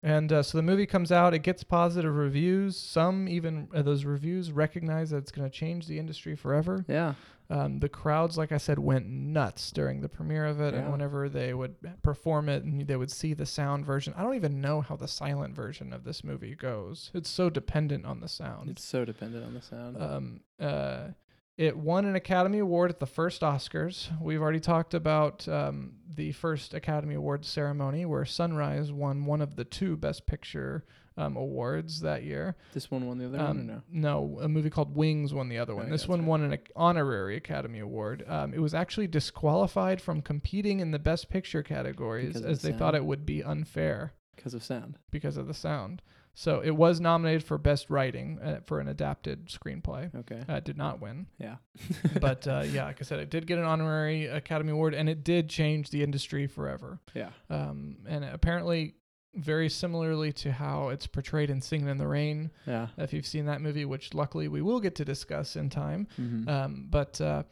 [0.06, 2.78] And uh, so the movie comes out, it gets positive reviews.
[2.78, 6.86] Some even uh, those reviews recognize that it's going to change the industry forever.
[6.88, 7.16] Yeah.
[7.50, 11.30] Um, the crowds, like I said, went nuts during the premiere of it, and whenever
[11.30, 14.14] they would perform it and they would see the sound version.
[14.18, 17.12] I don't even know how the silent version of this movie goes.
[17.14, 18.70] It's so dependent on the sound.
[18.72, 20.02] It's so dependent on the sound.
[20.02, 21.10] Um, uh,
[21.58, 24.10] it won an Academy Award at the first Oscars.
[24.20, 29.56] We've already talked about um, the first Academy Awards ceremony where Sunrise won one of
[29.56, 30.84] the two Best Picture
[31.18, 32.56] um, awards that year.
[32.74, 33.82] this one won the other one or Um, no?
[33.90, 35.86] no, a movie called Wings won the other one.
[35.86, 36.28] yeah, this that's one right.
[36.28, 38.24] won an honorary Academy Award.
[38.28, 42.78] Um, it was actually disqualified from competing in the Best Picture categories as the they
[42.78, 44.98] thought it would be unfair Because of sound.
[45.12, 46.02] because of the sound.
[46.38, 50.14] So it was nominated for Best Writing uh, for an adapted screenplay.
[50.14, 50.42] Okay.
[50.50, 51.56] Uh, did not win, Yeah.
[52.20, 55.24] but uh, yeah, like I said, it did get an honorary Academy Award, and it
[55.24, 57.00] did change the industry forever.
[57.14, 57.30] yeah.
[57.50, 58.96] Um, and apparently,
[59.36, 62.88] very similarly to how it's portrayed in Singing in the Rain, Yeah.
[62.98, 66.08] if you've seen that movie, which luckily we will get to discuss in time.
[66.20, 66.48] Mhm.
[66.48, 67.44] Um, but uh,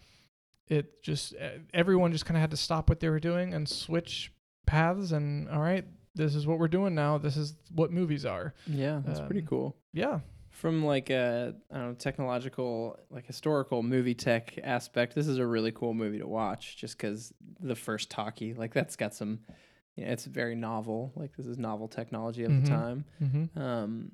[0.68, 1.34] it just
[1.74, 4.32] everyone just kind of had to stop what they were doing and switch
[4.66, 5.12] paths.
[5.12, 7.18] And all right, this is what we're doing now.
[7.18, 8.54] This is what movies are.
[8.68, 9.76] yeah, that's pretty um, cool.
[9.92, 10.20] Yeah.
[10.52, 15.46] From like a I don't know technological like historical movie tech aspect, this is a
[15.46, 16.78] really cool movie to watch.
[16.78, 19.40] Just because the first talkie like that's got some,
[19.96, 21.12] you know, it's very novel.
[21.16, 22.64] Like this is novel technology of Mhm.
[22.64, 23.06] the time.
[23.22, 23.60] Mm-hmm.
[23.60, 24.12] Um,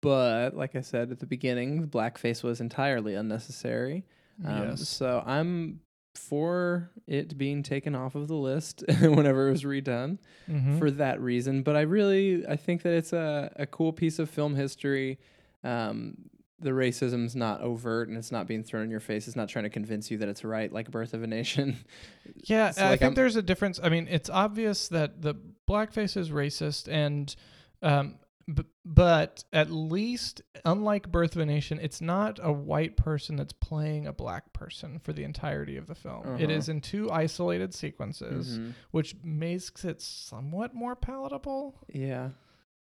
[0.00, 4.04] but like I said at the beginning, blackface was entirely unnecessary.
[4.44, 4.88] Um, yes.
[4.88, 5.80] So I'm
[6.14, 10.18] for it being taken off of the list whenever it was redone
[10.50, 10.78] Mm-hmm.
[10.78, 11.62] for that reason.
[11.62, 15.18] But I really I think that it's a, a cool piece of film history.
[15.64, 16.16] Um,
[16.62, 19.26] the racism's not overt and it's not being thrown in your face.
[19.26, 21.76] It's not trying to convince you that it's right, like Birth of a Nation.
[22.44, 23.78] Yeah, So, I like, think I'm- there's a difference.
[23.82, 25.34] I mean, it's obvious that the
[25.68, 27.34] blackface is racist, and
[27.82, 28.16] um,
[28.52, 33.52] b- but at least, unlike Birth of a Nation, it's not a white person that's
[33.52, 36.36] playing a black person for the entirety of the film.
[36.36, 36.52] It Uh-huh.
[36.52, 38.72] is in two isolated sequences, Mhm.
[38.92, 41.76] which makes it somewhat more palatable.
[41.92, 42.30] Yeah.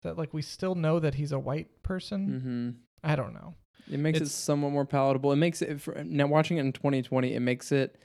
[0.02, 2.28] That like we still know that he's a white person.
[2.28, 2.70] Mm-hmm.
[3.10, 3.54] I don't know.
[3.90, 5.32] It makes it somewhat more palatable.
[5.32, 7.34] It makes it for, now watching it in 2020.
[7.34, 7.96] It makes it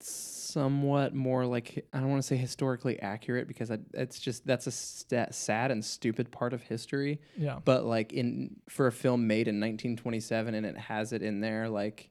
[0.00, 4.66] somewhat more like I don't want to say historically accurate because I, it's just that's
[4.66, 7.20] a sta sad and stupid part of history.
[7.36, 7.58] Yeah.
[7.64, 11.68] But like in for a film made in 1927 and it has it in there,
[11.68, 12.10] like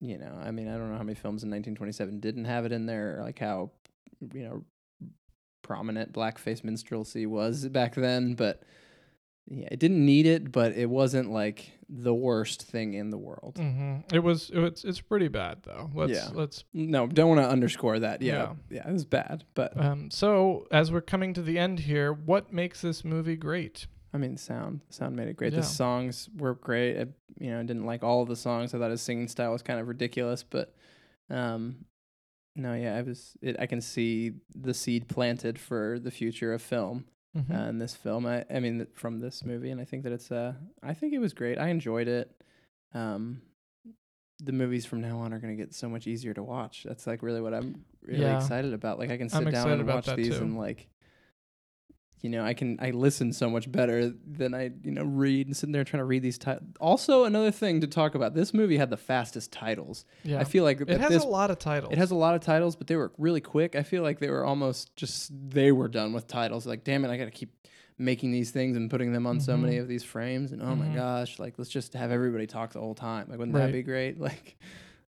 [0.00, 2.72] you know, I mean, I don't know how many films in 1927 didn't have it
[2.72, 3.70] in there, like how
[4.32, 4.64] you know
[5.62, 8.62] prominent blackface minstrelsy was back then, but
[9.48, 13.56] yeah, it didn't need it, but it wasn't like the worst thing in the world.
[13.58, 14.50] hmm It was.
[14.54, 14.84] It's.
[14.84, 15.90] It's pretty bad though.
[15.94, 16.12] Let's.
[16.12, 16.28] Yeah.
[16.32, 18.22] Let's No, don't want to underscore that.
[18.22, 22.12] Yeah, yeah, it was bad, but Um, so, as we're coming to the end here,
[22.12, 23.86] what makes this movie great?
[24.14, 25.52] I mean, sound sound made it great.
[25.52, 25.60] Yeah.
[25.60, 26.98] The songs were great.
[26.98, 27.06] I,
[27.38, 28.74] you know, I didn't like all of the songs.
[28.74, 30.74] I thought his singing style was kind of ridiculous, but
[31.30, 31.84] um,
[32.54, 33.36] no, yeah, I was.
[33.42, 37.50] It, I can see the seed planted for the future of film Mhm.
[37.66, 38.26] uh, in this film.
[38.26, 40.30] I, I mean, from this movie, and I think that it's.
[40.30, 41.58] Uh, I think it was great.
[41.58, 42.30] I enjoyed it.
[42.94, 43.42] Um,
[44.38, 46.82] the movies from now on are going to get so much easier to watch.
[46.84, 48.36] That's like really what I'm really Yeah.
[48.36, 48.98] excited about.
[48.98, 50.42] Like I can I'm sit down and watch these too.
[50.42, 50.88] and like
[52.22, 55.56] you know, I can I listen so much better than I, you know, read and
[55.56, 56.64] sitting there trying to read these titles.
[56.80, 58.32] Also, another thing to talk about.
[58.34, 60.04] This movie had the fastest titles.
[60.22, 60.38] yeah.
[60.38, 61.92] I feel like it has this a lot of titles.
[61.92, 63.74] it has a lot of titles, but they were really quick.
[63.76, 66.66] I feel like they were almost just they were done with titles.
[66.66, 67.52] Like, damn it, I got to keep
[67.98, 69.80] making these things and putting them on so many Mhm.
[69.82, 70.52] of these frames.
[70.52, 70.78] And oh Mhm.
[70.78, 73.26] my gosh, like let's just have everybody talk the whole time.
[73.28, 73.66] Like, wouldn't Right.
[73.66, 74.18] that be great?
[74.20, 74.56] Like,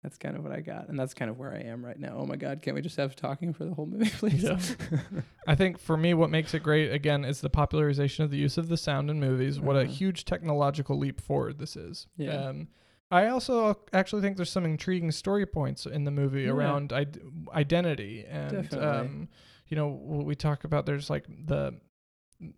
[0.04, 2.16] that's kind of what I got, and that's kind of where I am right now.
[2.20, 4.44] Oh my god, can't we just have talking for the whole movie, please?
[4.44, 4.60] Yeah.
[5.48, 8.58] I think for me, what makes it great again is the popularization of the use
[8.58, 9.60] of the sound in movies.
[9.60, 9.92] What a Uh-huh.
[9.92, 12.08] huge technological leap forward this is.
[12.18, 12.34] Yeah.
[12.36, 12.68] Um,
[13.12, 16.50] I also actually think there's some intriguing story points in the movie Yeah.
[16.52, 17.22] around id-
[17.54, 18.88] identity and Definitely.
[18.88, 19.30] um,
[19.68, 20.86] you know we talk about.
[20.86, 21.80] There's like the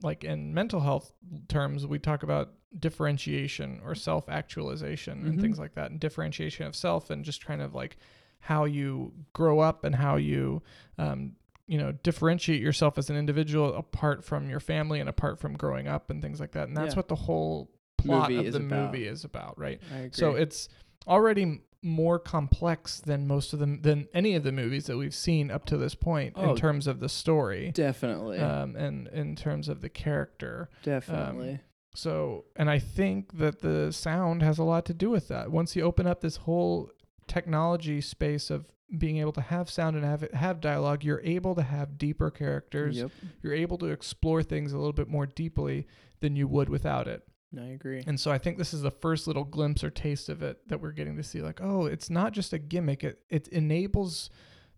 [0.01, 1.13] like in mental health
[1.47, 5.41] terms, we talk about differentiation or self actualization and Mhm.
[5.41, 7.97] things like that, and differentiation of self, and just kind of like
[8.39, 10.61] how you grow up and how you
[10.97, 11.35] um,
[11.67, 15.87] you know differentiate yourself as an individual apart from your family and apart from growing
[15.87, 16.67] up and things like that.
[16.67, 16.97] And that's Yeah.
[16.97, 18.91] what the whole plot Movie of the about.
[18.93, 19.81] movie is about, right?
[19.91, 20.09] I agree.
[20.11, 20.69] So it's
[21.07, 25.51] already more complex than most of them than any of the movies that we've seen
[25.51, 29.69] up to this point Oh, in terms of the story definitely, um, and in terms
[29.69, 30.69] of the character.
[30.83, 31.59] definitely.
[31.93, 35.51] So, and I think that the sound has a lot to do with that.
[35.51, 36.89] Once you open up this whole
[37.27, 38.65] technology space of
[38.97, 42.29] being able to have sound and have it, have dialogue, you're able to have deeper
[42.31, 42.97] characters.
[42.97, 43.11] Yep,
[43.41, 45.87] You're able to explore things a little bit more deeply
[46.19, 47.23] than you would without it.
[47.59, 48.03] I agree.
[48.05, 50.81] And so I think this is the first little glimpse or taste of it that
[50.81, 51.41] we're getting to see.
[51.41, 53.03] Like, oh, it's not just a gimmick.
[53.03, 54.29] It it enables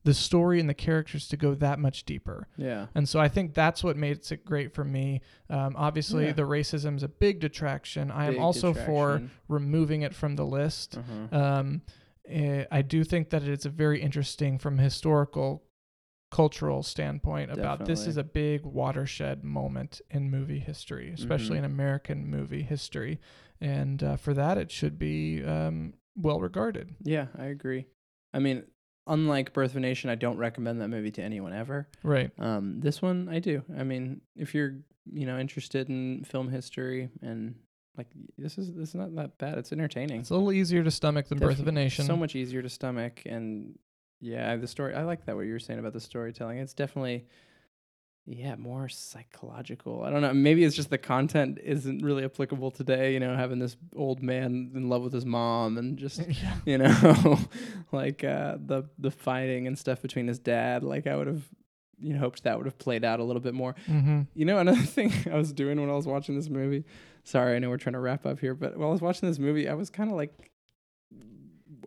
[0.04, 2.48] the story and the characters to go that much deeper.
[2.56, 5.20] Yeah, And so I think that's what makes it great for me.
[5.50, 6.32] Um, obviously, Yeah.
[6.34, 8.10] the racism is a big detraction.
[8.10, 10.98] I am also for removing it from the list.
[10.98, 11.38] Uh-huh.
[11.38, 11.82] Um,
[12.26, 15.64] eh, I do think that it's a very interesting from historical,
[16.30, 21.60] cultural standpoint about this is a big watershed moment in movie history, especially Mhm.
[21.60, 23.20] in American movie history,
[23.62, 26.96] and uh, for that it should be um, well regarded.
[27.02, 27.86] Yeah, I agree.
[28.34, 28.64] I mean,
[29.08, 31.88] unlike Birth of a Nation, I don't recommend that movie to anyone ever.
[32.04, 32.32] Right.
[32.38, 33.64] Um, this one I do.
[33.78, 37.56] I mean, if you're you know interested in film history and
[37.96, 38.08] like
[38.38, 39.58] this is this is not that bad.
[39.58, 40.20] It's entertaining.
[40.20, 42.04] It's a little easier to stomach than Birth of a Nation.
[42.06, 43.80] So much easier to stomach and
[44.20, 44.94] yeah, the story.
[44.96, 46.58] I like that what you were saying about the storytelling.
[46.60, 47.26] It's definitely
[48.26, 50.04] yeah more psychological.
[50.04, 50.34] I don't know.
[50.34, 53.14] Maybe it's just the content isn't really applicable today.
[53.14, 56.56] You know, having this old man in love with his mom and just yeah.
[56.66, 57.40] you know
[57.92, 61.44] like uh the the fighting and stuff between his dad like i would have
[62.00, 64.22] you know hoped that would have played out a little bit more Mm-hmm.
[64.36, 66.84] you know another thing i was doing when i was watching this movie
[67.24, 69.40] sorry i know we're trying to wrap up here but while i was watching this
[69.40, 70.52] movie i was kind of like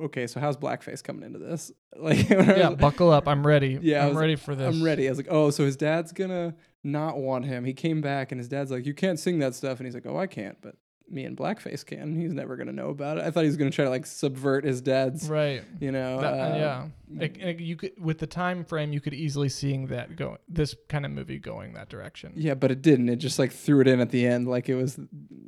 [0.00, 2.70] okay so how's blackface coming into this like Yeah.
[2.70, 3.28] was- Buckle up.
[3.28, 3.78] I'm ready.
[3.80, 4.74] Yeah, I'm was- ready for this.
[4.74, 5.06] I'm ready.
[5.06, 7.64] I was like, oh, so his dad's gonna not want him.
[7.64, 10.06] He came back and his dad's like, you can't sing that stuff, and he's like,
[10.06, 10.74] oh, I can't, but
[11.10, 12.14] me and Blackface can.
[12.14, 13.24] He's never gonna know about it.
[13.24, 15.62] I thought he was gonna try to like subvert his dad's, Right.
[15.80, 16.20] you know.
[16.20, 16.86] That- uh, yeah.
[17.12, 20.76] Like, like, you could with the time frame, you could easily seeing that go this
[20.88, 22.32] kind of movie going that direction.
[22.36, 23.08] Yeah, but it didn't.
[23.08, 24.98] It just like threw it in at the end, like it was,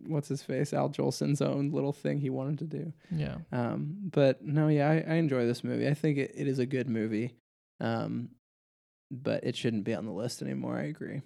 [0.07, 2.93] what's his face, Al Jolson's own little thing he wanted to do.
[3.13, 3.37] Yeah.
[3.53, 5.87] Um, but no, yeah, I, I enjoy this movie.
[5.87, 7.37] I think it, it is a good movie.
[7.81, 8.31] Um,
[9.13, 10.77] but it shouldn't be on the list anymore.
[10.79, 11.21] I agree.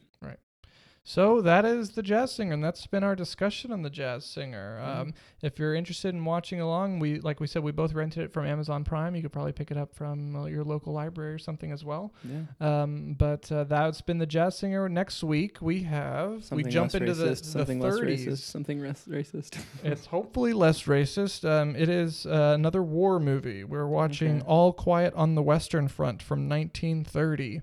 [1.09, 4.81] So that is the Jazz Singer, and that's been our discussion on the Jazz Singer.
[4.83, 4.97] Mhm.
[5.03, 8.33] Um, if you're interested in watching along, we like we said, we both rented it
[8.33, 9.15] from Amazon Prime.
[9.15, 12.13] You could probably pick it up from uh, your local library or something as well.
[12.25, 12.83] Yeah.
[12.83, 14.89] Um, but uh, that's been the Jazz Singer.
[14.89, 18.27] Next week we have Something we jump into the, racist, the something less 30s.
[18.27, 19.59] racist, something less racist.
[19.85, 21.49] it's hopefully less racist.
[21.49, 23.63] Um, it is uh, another war movie.
[23.63, 24.45] We're watching Okay.
[24.49, 27.63] All Quiet on the Western Front from 1930.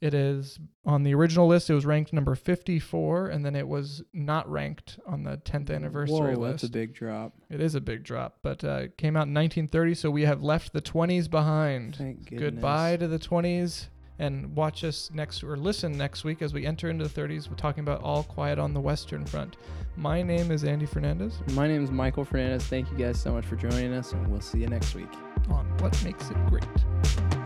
[0.00, 1.70] It is on the original list.
[1.70, 6.34] It was ranked number 54, and then it was not ranked on the 10th anniversary
[6.34, 6.62] Whoa, list.
[6.62, 7.32] that's a big drop.
[7.48, 10.42] it is a big drop, but uh, it came out in 1930, so we have
[10.42, 11.96] left the 20s behind.
[11.96, 12.50] Thank goodness.
[12.50, 13.86] Goodbye to the 20s,
[14.18, 17.48] and watch us next or listen next week as we enter into the 30s.
[17.48, 19.56] We're talking about All Quiet on the Western Front.
[19.96, 21.38] My name is Andy Fernandez.
[21.52, 22.64] My name is Michael Fernandez.
[22.64, 25.08] Thank you guys so much for joining us, and we'll see you next week.
[25.48, 27.45] on what makes it great.